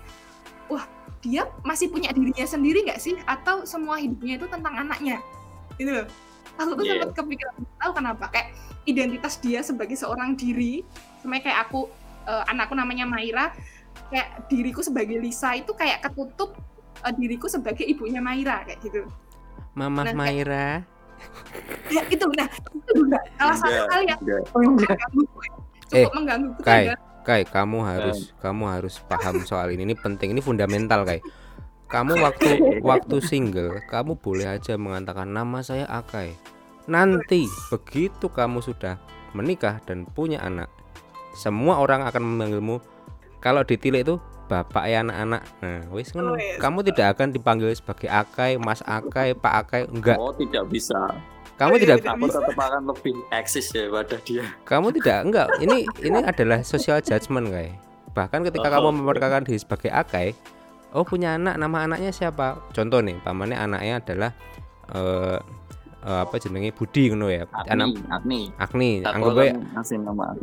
wah 0.69 0.85
dia 1.19 1.49
masih 1.67 1.91
punya 1.91 2.15
dirinya 2.15 2.47
sendiri 2.47 2.87
nggak 2.87 3.01
sih? 3.01 3.15
Atau 3.27 3.67
semua 3.67 3.99
hidupnya 3.99 4.39
itu 4.39 4.47
tentang 4.47 4.75
anaknya? 4.87 5.19
Gitu 5.75 5.91
loh. 5.91 6.07
Aku 6.59 6.75
tuh 6.75 6.83
yeah. 6.83 6.99
sempat 6.99 7.11
kepikiran 7.15 7.55
tahu 7.79 7.91
kenapa. 7.95 8.25
Kayak 8.31 8.47
identitas 8.87 9.35
dia 9.39 9.59
sebagai 9.63 9.95
seorang 9.99 10.35
diri 10.39 10.83
sama 11.19 11.43
kayak 11.43 11.67
aku 11.67 11.91
uh, 12.27 12.43
anakku 12.47 12.73
namanya 12.73 13.03
Maira 13.03 13.51
kayak 14.09 14.47
diriku 14.47 14.79
sebagai 14.79 15.19
Lisa 15.19 15.53
itu 15.59 15.75
kayak 15.75 16.01
ketutup 16.07 16.55
uh, 17.03 17.13
diriku 17.13 17.51
sebagai 17.51 17.83
ibunya 17.83 18.23
Maira 18.23 18.63
kayak 18.63 18.79
gitu. 18.79 19.03
Mama 19.75 20.07
nah, 20.07 20.15
Maira. 20.15 20.83
kayak, 20.83 20.98
ya 21.95 22.01
itu 22.09 22.25
nah 22.37 22.47
itu 22.47 22.91
juga 22.95 23.19
salah 23.37 23.57
satu 23.57 23.81
hal 23.89 24.01
yang 24.05 24.19
mengganggu 24.53 25.23
cukup 25.89 26.11
eh, 26.11 26.15
mengganggu 26.15 26.51
Kai, 26.61 26.85
Kai, 27.25 27.41
kamu 27.45 27.77
harus 27.85 28.33
kamu 28.39 28.63
harus 28.69 28.95
paham 29.05 29.43
soal 29.45 29.73
ini. 29.73 29.85
Ini 29.85 29.95
penting, 29.97 30.33
ini 30.33 30.41
fundamental, 30.41 31.05
Kai. 31.05 31.19
Kamu 31.89 32.21
waktu 32.21 32.49
waktu 32.89 33.17
single 33.25 33.81
kamu 33.89 34.17
boleh 34.21 34.45
aja 34.57 34.77
mengatakan 34.77 35.29
nama 35.29 35.65
saya 35.65 35.89
Akai. 35.89 36.37
Nanti 36.89 37.45
begitu 37.69 38.29
kamu 38.29 38.61
sudah 38.61 38.97
menikah 39.33 39.77
dan 39.85 40.09
punya 40.09 40.41
anak 40.41 40.69
semua 41.37 41.81
orang 41.81 42.05
akan 42.05 42.23
memanggilmu. 42.25 42.81
Kalau 43.39 43.63
ditilik 43.63 44.03
itu 44.03 44.15
bapak 44.49 44.83
ya 44.89 45.05
anak-anak. 45.05 45.41
Nah 45.61 45.79
wis 45.93 46.09
oh, 46.17 46.33
yes. 46.33 46.57
kamu 46.57 46.81
tidak 46.89 47.13
akan 47.15 47.29
dipanggil 47.29 47.69
sebagai 47.77 48.09
Akai 48.09 48.57
Mas 48.57 48.81
Akai 48.81 49.37
Pak 49.37 49.53
Akai 49.63 49.81
enggak. 49.85 50.17
Oh 50.17 50.33
tidak 50.33 50.65
bisa. 50.73 50.97
Kamu 51.61 51.75
oh, 51.75 51.79
tidak 51.79 52.01
kamu 52.01 52.25
tetap 52.31 52.57
akan 52.57 52.83
lebih 52.89 53.15
eksis 53.29 53.69
ya 53.69 53.85
pada 53.93 54.17
dia. 54.25 54.43
Kamu 54.65 54.89
tidak 54.97 55.17
enggak. 55.29 55.47
Ini 55.61 55.77
ini 56.01 56.19
adalah 56.25 56.65
social 56.65 56.97
judgment 57.05 57.53
kayak 57.53 57.77
bahkan 58.17 58.41
ketika 58.41 58.67
oh, 58.67 58.89
kamu 58.89 59.05
memperkenalkan 59.05 59.45
diri 59.45 59.59
sebagai 59.61 59.93
Akai 59.93 60.33
oh 60.97 61.05
punya 61.05 61.37
anak. 61.37 61.61
Nama 61.61 61.77
anaknya 61.85 62.09
siapa? 62.09 62.57
Contoh 62.73 63.05
nih 63.05 63.21
pamannya 63.21 63.57
anaknya 63.61 64.01
adalah 64.01 64.31
uh, 64.97 65.37
uh, 66.03 66.23
apa 66.27 66.35
jenenge 66.39 66.71
Budi 66.75 67.11
ngono 67.11 67.27
ya. 67.27 67.43
Agni, 67.51 67.71
anak 67.71 67.87
Agni. 68.11 68.41
Agni. 68.55 68.91
Anggap 69.03 69.33
bae 69.35 69.49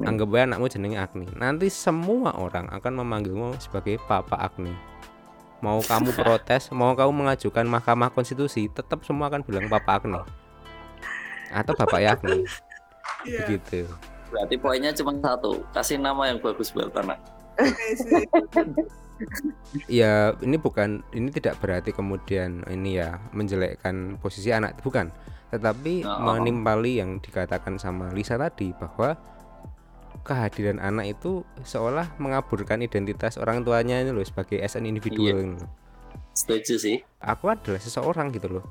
anggap 0.05 0.29
bae 0.29 0.43
anakmu 0.45 0.67
jenenge 0.69 0.99
Agni. 1.01 1.27
Nanti 1.37 1.69
semua 1.73 2.37
orang 2.37 2.69
akan 2.73 2.93
memanggilmu 3.05 3.57
sebagai 3.61 4.01
Papa 4.05 4.37
Agni. 4.41 4.73
Mau 5.65 5.81
kamu 5.81 6.13
protes 6.21 6.69
mau 6.73 6.93
kamu 6.93 7.13
mengajukan 7.13 7.65
Mahkamah 7.65 8.13
Konstitusi 8.13 8.69
tetap 8.69 9.05
semua 9.09 9.33
akan 9.33 9.45
bilang 9.45 9.67
Papa 9.73 10.01
Agni. 10.01 10.21
Atau 11.53 11.73
Bapak 11.77 12.03
Agni. 12.03 12.45
Yeah. 13.27 13.43
begitu. 13.43 13.91
Berarti 14.31 14.55
poinnya 14.55 14.95
cuma 14.95 15.15
satu 15.19 15.63
kasih 15.75 15.99
nama 15.99 16.31
yang 16.31 16.39
bagus 16.39 16.71
buat 16.71 16.95
anak. 16.95 17.19
Ya 19.89 20.37
ini 20.45 20.61
bukan 20.61 21.01
ini 21.17 21.33
tidak 21.33 21.57
berarti 21.57 21.89
kemudian 21.89 22.61
ini 22.69 23.01
ya 23.01 23.17
menjelekkan 23.33 24.21
posisi 24.21 24.53
anak 24.53 24.77
bukan 24.85 25.09
tetapi 25.55 26.03
oh. 26.03 26.21
menimpali 26.23 26.99
yang 26.99 27.23
dikatakan 27.23 27.79
sama 27.79 28.11
Lisa 28.11 28.35
tadi 28.35 28.75
bahwa 28.75 29.15
kehadiran 30.27 30.83
anak 30.83 31.15
itu 31.19 31.47
seolah 31.63 32.19
mengaburkan 32.19 32.83
identitas 32.83 33.39
orang 33.39 33.63
tuanya 33.63 34.03
ini 34.03 34.11
loh 34.11 34.27
sebagai 34.27 34.59
as 34.59 34.75
an 34.75 34.83
individual 34.83 35.55
iya. 35.55 35.67
setuju 36.35 36.75
sih. 36.83 36.97
Aku 37.23 37.47
adalah 37.47 37.79
seseorang 37.79 38.35
gitu 38.35 38.59
loh. 38.59 38.65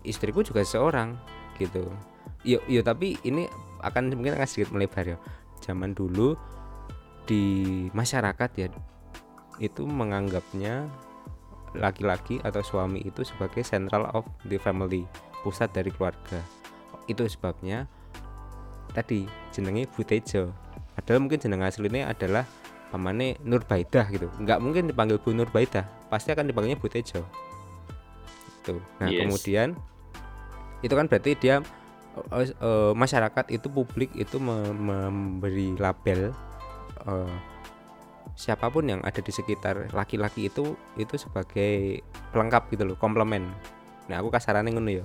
Istriku 0.00 0.40
juga 0.40 0.64
seseorang 0.64 1.20
gitu. 1.60 1.92
Yuk 2.48 2.64
yuk 2.70 2.84
tapi 2.88 3.20
ini 3.28 3.44
akan 3.84 4.16
mungkin 4.16 4.40
akan 4.40 4.48
sedikit 4.48 4.72
melebar 4.72 5.04
ya. 5.04 5.18
Zaman 5.60 5.92
dulu 5.92 6.38
di 7.28 7.44
masyarakat 7.92 8.50
ya 8.56 8.72
itu 9.60 9.84
menganggapnya 9.84 10.88
laki-laki 11.76 12.40
atau 12.40 12.64
suami 12.64 13.04
itu 13.04 13.20
sebagai 13.28 13.60
central 13.60 14.08
of 14.16 14.24
the 14.48 14.56
family 14.56 15.04
pusat 15.42 15.70
dari 15.70 15.90
keluarga. 15.92 16.40
Itu 17.06 17.24
sebabnya 17.26 17.88
tadi 18.92 19.28
jenenge 19.52 19.88
Butejo. 19.92 20.52
Padahal 20.98 21.22
mungkin 21.22 21.38
jeneng 21.38 21.62
aslinya 21.62 22.10
adalah 22.10 22.44
pamane 22.90 23.36
Nurbaidah 23.44 24.06
gitu. 24.10 24.28
Nggak 24.40 24.58
mungkin 24.60 24.90
dipanggil 24.90 25.20
Bu 25.20 25.36
Nurbaidah 25.36 25.84
pasti 26.08 26.32
akan 26.32 26.48
dipanggilnya 26.48 26.80
Butejo. 26.80 27.22
Itu. 28.64 28.80
Nah 29.00 29.08
yes. 29.08 29.20
kemudian 29.24 29.68
itu 30.82 30.94
kan 30.94 31.06
berarti 31.10 31.34
dia 31.38 31.62
uh, 32.30 32.46
uh, 32.62 32.92
masyarakat 32.94 33.50
itu 33.50 33.66
publik 33.70 34.14
itu 34.14 34.38
memberi 34.38 35.74
label 35.74 36.30
uh, 37.06 37.34
siapa 38.38 38.70
pun 38.70 38.86
yang 38.86 39.02
ada 39.02 39.18
di 39.18 39.34
sekitar 39.34 39.90
laki-laki 39.90 40.46
itu 40.46 40.78
itu 40.94 41.14
sebagai 41.18 42.02
pelengkap 42.30 42.70
gitu 42.70 42.86
loh 42.86 42.96
komplement. 42.98 43.46
Nah 44.06 44.22
aku 44.22 44.30
kasarannya 44.30 44.70
ngono 44.72 44.90
ya 45.02 45.04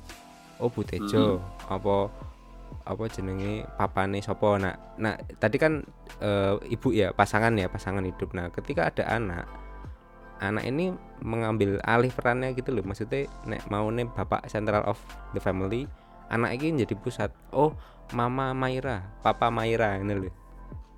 oh 0.59 0.69
butejo 0.69 1.39
hmm. 1.39 1.73
apa 1.73 1.95
apa 2.83 3.03
jenenge? 3.07 3.63
Papane 3.77 4.19
sopo 4.19 4.59
nah 4.59 4.75
nah 4.99 5.15
tadi 5.39 5.55
kan 5.61 5.85
e, 6.19 6.29
ibu 6.73 6.91
ya 6.91 7.15
pasangan 7.15 7.53
ya 7.55 7.69
pasangan 7.71 8.03
hidup. 8.03 8.35
Nah 8.35 8.51
ketika 8.51 8.89
ada 8.89 9.07
anak 9.07 9.45
anak 10.43 10.67
ini 10.67 10.91
mengambil 11.23 11.79
alih 11.87 12.11
perannya 12.11 12.51
gitu 12.57 12.75
loh. 12.75 12.83
Maksudnya 12.83 13.29
nek 13.47 13.63
mau 13.71 13.87
nih 13.87 14.09
bapak 14.09 14.49
central 14.51 14.83
of 14.83 14.99
the 15.31 15.39
family 15.39 15.87
anak 16.27 16.59
ini 16.59 16.83
jadi 16.83 16.95
pusat. 16.99 17.31
Oh 17.55 17.71
mama 18.11 18.51
Maira 18.51 19.05
papa 19.23 19.47
Maira 19.47 19.95
ini 20.01 20.27
loh. 20.27 20.33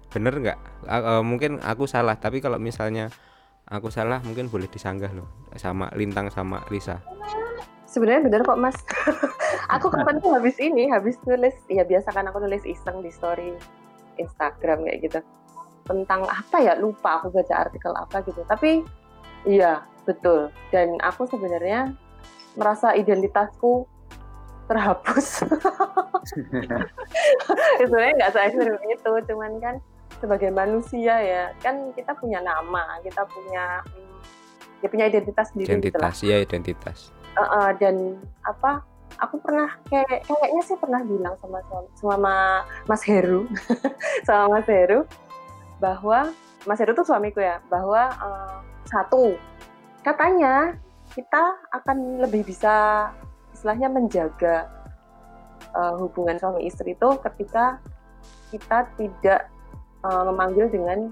Bener 0.09 0.33
nggak? 0.33 0.59
Uh, 0.87 1.21
mungkin 1.21 1.59
aku 1.61 1.85
salah 1.85 2.15
tapi 2.17 2.39
kalau 2.39 2.57
misalnya 2.57 3.11
aku 3.67 3.91
salah 3.91 4.23
mungkin 4.23 4.47
boleh 4.49 4.71
disanggah 4.71 5.11
loh. 5.13 5.27
Sama 5.59 5.91
Lintang 5.93 6.31
sama 6.33 6.63
Lisa 6.71 7.03
sebenarnya 7.95 8.27
bener 8.27 8.41
kok 8.43 8.59
mas. 8.59 8.75
Aku 9.79 9.87
kapan 9.87 10.19
tuh 10.19 10.35
habis 10.35 10.59
ini 10.59 10.91
habis 10.91 11.15
nulis 11.23 11.55
ya 11.71 11.87
biasa 11.87 12.11
kan 12.11 12.27
aku 12.27 12.43
nulis 12.43 12.67
iseng 12.67 12.99
di 12.99 13.07
story 13.09 13.55
Instagram 14.19 14.83
kayak 14.83 14.99
gitu. 15.07 15.19
Tentang 15.87 16.27
apa 16.27 16.59
ya 16.59 16.75
lupa 16.75 17.23
aku 17.23 17.31
baca 17.31 17.65
artikel 17.65 17.95
apa 17.95 18.19
gitu. 18.27 18.43
Tapi 18.43 18.83
iya 19.47 19.87
betul. 20.03 20.51
Dan 20.75 20.99
aku 20.99 21.23
sebenarnya 21.31 21.95
merasa 22.59 22.91
identitasku 22.93 23.87
terhapus. 24.67 25.45
Sebenarnya 27.79 28.13
nggak 28.17 28.31
se 28.33 28.39
ekstrim 28.49 28.77
itu 28.89 29.11
cuman 29.29 29.51
kan 29.61 29.75
sebagai 30.17 30.49
manusia 30.49 31.15
ya 31.21 31.43
kan 31.61 31.93
kita 31.93 32.17
punya 32.17 32.41
nama 32.41 32.97
kita 33.03 33.27
punya 33.29 33.83
ya 34.79 34.87
punya 34.87 35.05
identitas 35.11 35.51
sendiri 35.51 35.69
identitas 35.75 36.13
gitu 36.23 36.31
ya 36.31 36.37
identitas 36.41 37.11
uh, 37.37 37.43
uh, 37.43 37.69
dan 37.77 38.19
apa 38.43 38.83
aku 39.19 39.39
pernah 39.39 39.71
kayak 39.87 40.27
kayaknya 40.27 40.61
sih 40.65 40.77
pernah 40.79 41.01
bilang 41.03 41.35
sama 41.39 41.59
sama 41.95 42.35
Mas 42.87 43.03
Heru 43.07 43.47
sama 44.27 44.59
Mas 44.59 44.67
Heru 44.67 45.07
bahwa 45.79 46.31
Mas 46.65 46.79
Heru 46.81 46.97
tuh 46.97 47.07
suamiku 47.07 47.39
ya 47.39 47.61
bahwa 47.71 48.11
uh, 48.19 48.59
satu 48.89 49.37
katanya 50.03 50.75
kita 51.13 51.43
akan 51.71 52.21
lebih 52.25 52.43
bisa 52.43 53.07
istilahnya 53.53 53.87
menjaga 53.87 54.67
uh, 55.71 55.95
hubungan 55.99 56.35
suami 56.41 56.67
istri 56.67 56.97
itu 56.97 57.09
ketika 57.21 57.79
kita 58.49 58.89
tidak 58.99 59.47
uh, 60.03 60.23
memanggil 60.27 60.67
dengan 60.67 61.11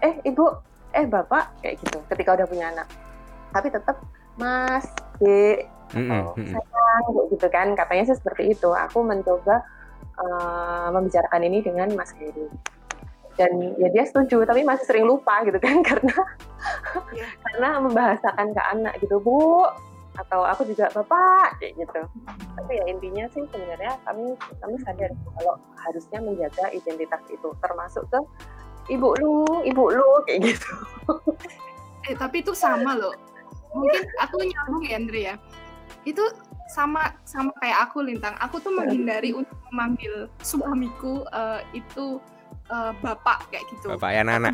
eh 0.00 0.20
ibu 0.24 0.48
eh 0.94 1.06
bapak 1.06 1.50
kayak 1.60 1.80
gitu 1.82 1.98
ketika 2.08 2.38
udah 2.38 2.46
punya 2.46 2.66
anak. 2.70 2.88
Tapi 3.50 3.68
tetap 3.70 3.98
mas. 4.38 4.86
D 5.22 5.26
mm 5.94 6.34
sayang 6.34 6.62
sayang 6.70 7.26
gitu 7.30 7.46
kan. 7.50 7.66
Katanya 7.78 8.04
sih 8.10 8.16
seperti 8.18 8.54
itu. 8.54 8.68
Aku 8.72 9.06
mencoba 9.06 9.62
uh, 10.18 10.88
membicarakan 10.90 11.42
ini 11.46 11.62
dengan 11.62 11.90
Mas 11.94 12.10
Heri. 12.18 12.50
Dan 13.34 13.74
ya 13.82 13.90
dia 13.90 14.04
setuju 14.06 14.46
tapi 14.46 14.62
masih 14.62 14.86
sering 14.86 15.06
lupa 15.10 15.42
gitu 15.42 15.58
kan 15.58 15.82
karena 15.88 16.14
yeah. 17.10 17.26
karena 17.42 17.82
membahasakan 17.82 18.54
ke 18.54 18.62
anak 18.70 18.94
gitu 19.02 19.18
bu 19.18 19.66
atau 20.14 20.46
aku 20.46 20.62
juga 20.70 20.86
bapak 20.94 21.58
kayak 21.58 21.74
gitu. 21.82 22.00
Tapi 22.30 22.72
ya 22.78 22.84
intinya 22.86 23.26
sih 23.34 23.42
sebenarnya 23.50 23.98
kami 24.06 24.38
kami 24.62 24.78
sadar 24.86 25.10
kalau 25.34 25.58
harusnya 25.74 26.22
menjaga 26.22 26.70
identitas 26.70 27.22
itu 27.26 27.50
termasuk 27.58 28.06
ke 28.06 28.20
ibu 28.94 29.18
lu 29.18 29.42
ibu 29.66 29.84
lu 29.90 30.22
kayak 30.30 30.54
gitu. 30.54 30.70
Eh 32.06 32.14
tapi 32.14 32.46
itu 32.46 32.54
sama 32.54 32.94
loh 32.94 33.33
mungkin 33.74 34.02
aku 34.22 34.36
nyambung 34.46 34.84
ya 34.86 34.96
Andre 34.96 35.20
ya 35.20 35.34
itu 36.04 36.24
sama 36.72 37.12
sama 37.28 37.52
kayak 37.60 37.90
aku 37.90 38.00
lintang 38.00 38.32
aku 38.40 38.56
tuh 38.60 38.72
menghindari 38.72 39.36
untuk 39.36 39.56
memanggil 39.68 40.32
suamiku 40.40 41.28
uh, 41.32 41.60
itu 41.76 42.20
uh, 42.72 42.92
bapak 43.04 43.48
kayak 43.52 43.64
gitu. 43.72 43.92
Bapak 43.92 44.10
ya 44.14 44.22
anak. 44.24 44.52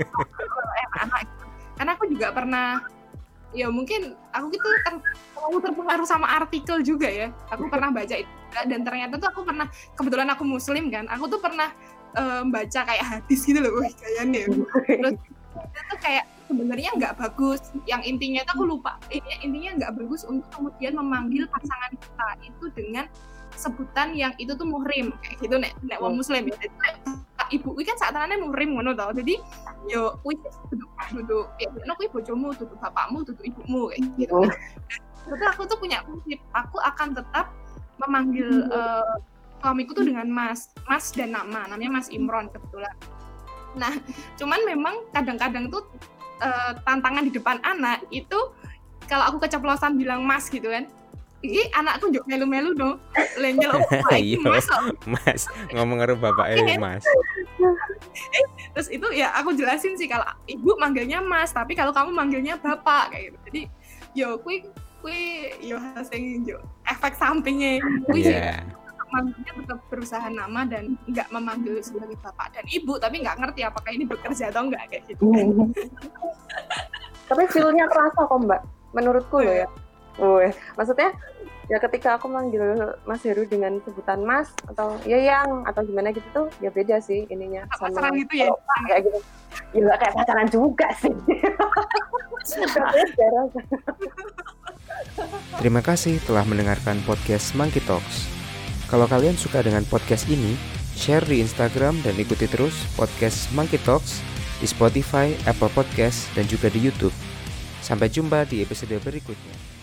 anak. 1.02 1.22
Karena 1.76 1.90
aku 1.98 2.04
juga 2.08 2.28
pernah 2.32 2.80
ya 3.54 3.72
mungkin 3.72 4.12
aku 4.34 4.52
gitu 4.52 4.68
terlalu 4.84 5.58
terpengaruh 5.64 6.06
sama 6.06 6.26
artikel 6.30 6.82
juga 6.82 7.08
ya. 7.08 7.28
Aku 7.50 7.66
pernah 7.66 7.90
baca 7.90 8.14
itu 8.14 8.30
dan 8.56 8.80
ternyata 8.86 9.20
tuh 9.20 9.28
aku 9.32 9.40
pernah 9.44 9.66
kebetulan 9.98 10.28
aku 10.30 10.44
muslim 10.46 10.88
kan. 10.88 11.04
Aku 11.12 11.28
tuh 11.28 11.40
pernah 11.42 11.72
um, 12.16 12.48
baca 12.48 12.80
kayak 12.86 13.04
hadis 13.04 13.44
gitu 13.44 13.58
loh, 13.60 13.82
kayaknya. 13.82 14.48
Terus 14.86 15.16
itu 15.64 15.96
kayak 16.00 16.24
sebenarnya 16.46 16.90
nggak 16.96 17.14
bagus. 17.18 17.60
Yang 17.88 18.02
intinya 18.10 18.40
tuh 18.46 18.52
aku 18.60 18.64
lupa. 18.68 18.92
Ini 19.08 19.32
intinya 19.44 19.70
nggak 19.82 19.92
bagus 20.02 20.22
untuk 20.28 20.48
kemudian 20.52 20.94
memanggil 20.96 21.48
pasangan 21.48 21.92
kita 21.96 22.28
itu 22.44 22.64
dengan 22.76 23.06
sebutan 23.56 24.12
yang 24.12 24.32
itu 24.36 24.52
tuh 24.52 24.68
muhrim 24.68 25.10
kayak 25.24 25.36
gitu 25.40 25.56
nek 25.56 25.72
nek 25.82 25.98
wong 25.98 26.14
hmm. 26.14 26.20
muslim 26.20 26.42
ya 26.44 26.56
jadi 26.60 26.76
ibu 27.56 27.72
kuwi 27.72 27.84
kan 27.88 27.96
saat 27.96 28.14
muhrim 28.36 28.76
ngono 28.76 28.92
tau 28.92 29.10
jadi 29.16 29.40
yo 29.88 30.20
kuwi 30.20 30.36
duduk 30.68 30.90
duduk 31.16 31.46
ya 31.56 31.72
no 31.72 31.96
kuwi 31.96 32.08
bojomu 32.12 32.52
duduk 32.52 32.76
bapakmu 32.78 33.24
duduk 33.24 33.42
ibumu 33.42 33.88
kayak 33.90 34.04
gitu 34.20 34.36
hmm. 34.44 34.52
tapi 35.32 35.44
aku 35.48 35.62
tuh 35.64 35.78
punya 35.80 36.04
prinsip 36.04 36.38
aku 36.52 36.76
akan 36.84 37.16
tetap 37.16 37.50
memanggil 37.96 38.68
uh, 38.68 39.16
suamiku 39.64 39.96
tuh 39.96 40.04
dengan 40.04 40.28
mas 40.28 40.70
mas 40.84 41.10
dan 41.16 41.32
nama 41.32 41.64
namanya 41.66 41.98
mas 42.02 42.12
Imron 42.12 42.52
kebetulan 42.52 42.92
nah 43.76 43.92
cuman 44.40 44.60
memang 44.64 44.94
kadang-kadang 45.12 45.68
tuh 45.68 45.84
uh, 46.40 46.72
tantangan 46.82 47.28
di 47.28 47.32
depan 47.32 47.60
anak 47.62 48.02
itu 48.08 48.36
kalau 49.06 49.28
aku 49.30 49.46
keceplosan 49.46 50.00
bilang 50.00 50.24
mas 50.26 50.48
gitu 50.50 50.66
kan 50.72 50.88
Iki 51.44 51.68
anakku 51.76 52.08
juga 52.08 52.24
melu-melu 52.26 52.72
dong. 52.72 52.96
Lenjel 53.36 53.70
Iya, 54.16 54.40
mas, 54.40 54.66
mas 55.04 55.42
ngomong 55.68 56.00
karo 56.00 56.14
bapak 56.16 56.56
eh 56.56 56.80
mas. 56.80 57.04
Terus 58.74 58.88
itu 58.88 59.06
ya 59.12 59.36
aku 59.36 59.52
jelasin 59.52 60.00
sih 60.00 60.08
kalau 60.08 60.24
ibu 60.48 60.74
manggilnya 60.80 61.20
mas, 61.20 61.52
tapi 61.52 61.76
kalau 61.76 61.92
kamu 61.92 62.10
manggilnya 62.16 62.56
bapak 62.56 63.12
kayak 63.12 63.24
gitu. 63.30 63.38
Jadi 63.52 63.62
yo 64.16 64.40
kui 64.40 64.64
kui 65.04 65.52
yo 65.60 65.76
sing 66.08 66.48
yo 66.48 66.56
efek 66.88 67.12
sampingnya 67.14 67.84
kui 68.08 68.24
yeah. 68.24 68.64
Manggilnya 69.12 69.52
tetap 69.62 69.80
berusaha 69.88 70.26
nama 70.30 70.60
dan 70.66 70.98
nggak 71.06 71.28
memanggil 71.30 71.78
sebagai 71.82 72.18
bapak 72.20 72.52
dan 72.54 72.64
ibu 72.68 72.98
tapi 72.98 73.22
nggak 73.22 73.38
ngerti 73.38 73.60
apakah 73.62 73.90
ini 73.94 74.04
bekerja 74.04 74.50
atau 74.50 74.66
enggak 74.66 74.84
kayak 74.90 75.02
gitu. 75.10 75.24
Tapi 77.26 77.42
feelnya 77.50 77.90
kerasa 77.90 78.22
kok 78.22 78.38
mbak. 78.38 78.62
Menurutku 78.94 79.42
loh 79.42 79.50
ya. 79.50 79.68
Wih, 80.16 80.54
maksudnya 80.78 81.12
ya 81.66 81.76
ketika 81.82 82.16
aku 82.16 82.30
manggil 82.30 82.96
Mas 83.04 83.20
Heru 83.26 83.44
dengan 83.44 83.82
sebutan 83.84 84.24
Mas 84.24 84.48
atau 84.70 84.96
ya 85.04 85.18
yang 85.18 85.66
atau 85.66 85.82
gimana 85.84 86.14
gitu 86.14 86.24
tuh 86.32 86.46
ya 86.62 86.70
beda 86.70 87.02
sih 87.02 87.26
ininya 87.28 87.66
sama 87.76 87.90
pacaran 87.92 88.14
gitu 88.16 88.34
ya? 88.40 88.48
kayak 88.88 89.00
gitu. 89.10 89.18
Ya 89.76 89.80
gak 89.92 89.98
kayak 90.00 90.14
pacaran 90.16 90.48
juga 90.48 90.86
sih. 90.96 91.12
Terima 95.60 95.82
kasih 95.82 96.22
telah 96.24 96.46
mendengarkan 96.46 97.02
podcast 97.04 97.52
Monkey 97.52 97.82
Talks. 97.84 98.35
Kalau 98.86 99.10
kalian 99.10 99.34
suka 99.34 99.66
dengan 99.66 99.82
podcast 99.90 100.30
ini, 100.30 100.54
share 100.94 101.26
di 101.26 101.42
Instagram 101.42 101.98
dan 102.06 102.14
ikuti 102.14 102.46
terus 102.46 102.74
podcast 102.94 103.50
Monkey 103.50 103.82
Talks 103.82 104.22
di 104.62 104.66
Spotify, 104.70 105.34
Apple 105.44 105.70
Podcast, 105.74 106.30
dan 106.38 106.46
juga 106.46 106.70
di 106.70 106.80
YouTube. 106.80 107.12
Sampai 107.82 108.08
jumpa 108.08 108.46
di 108.46 108.62
episode 108.62 108.94
berikutnya. 109.02 109.75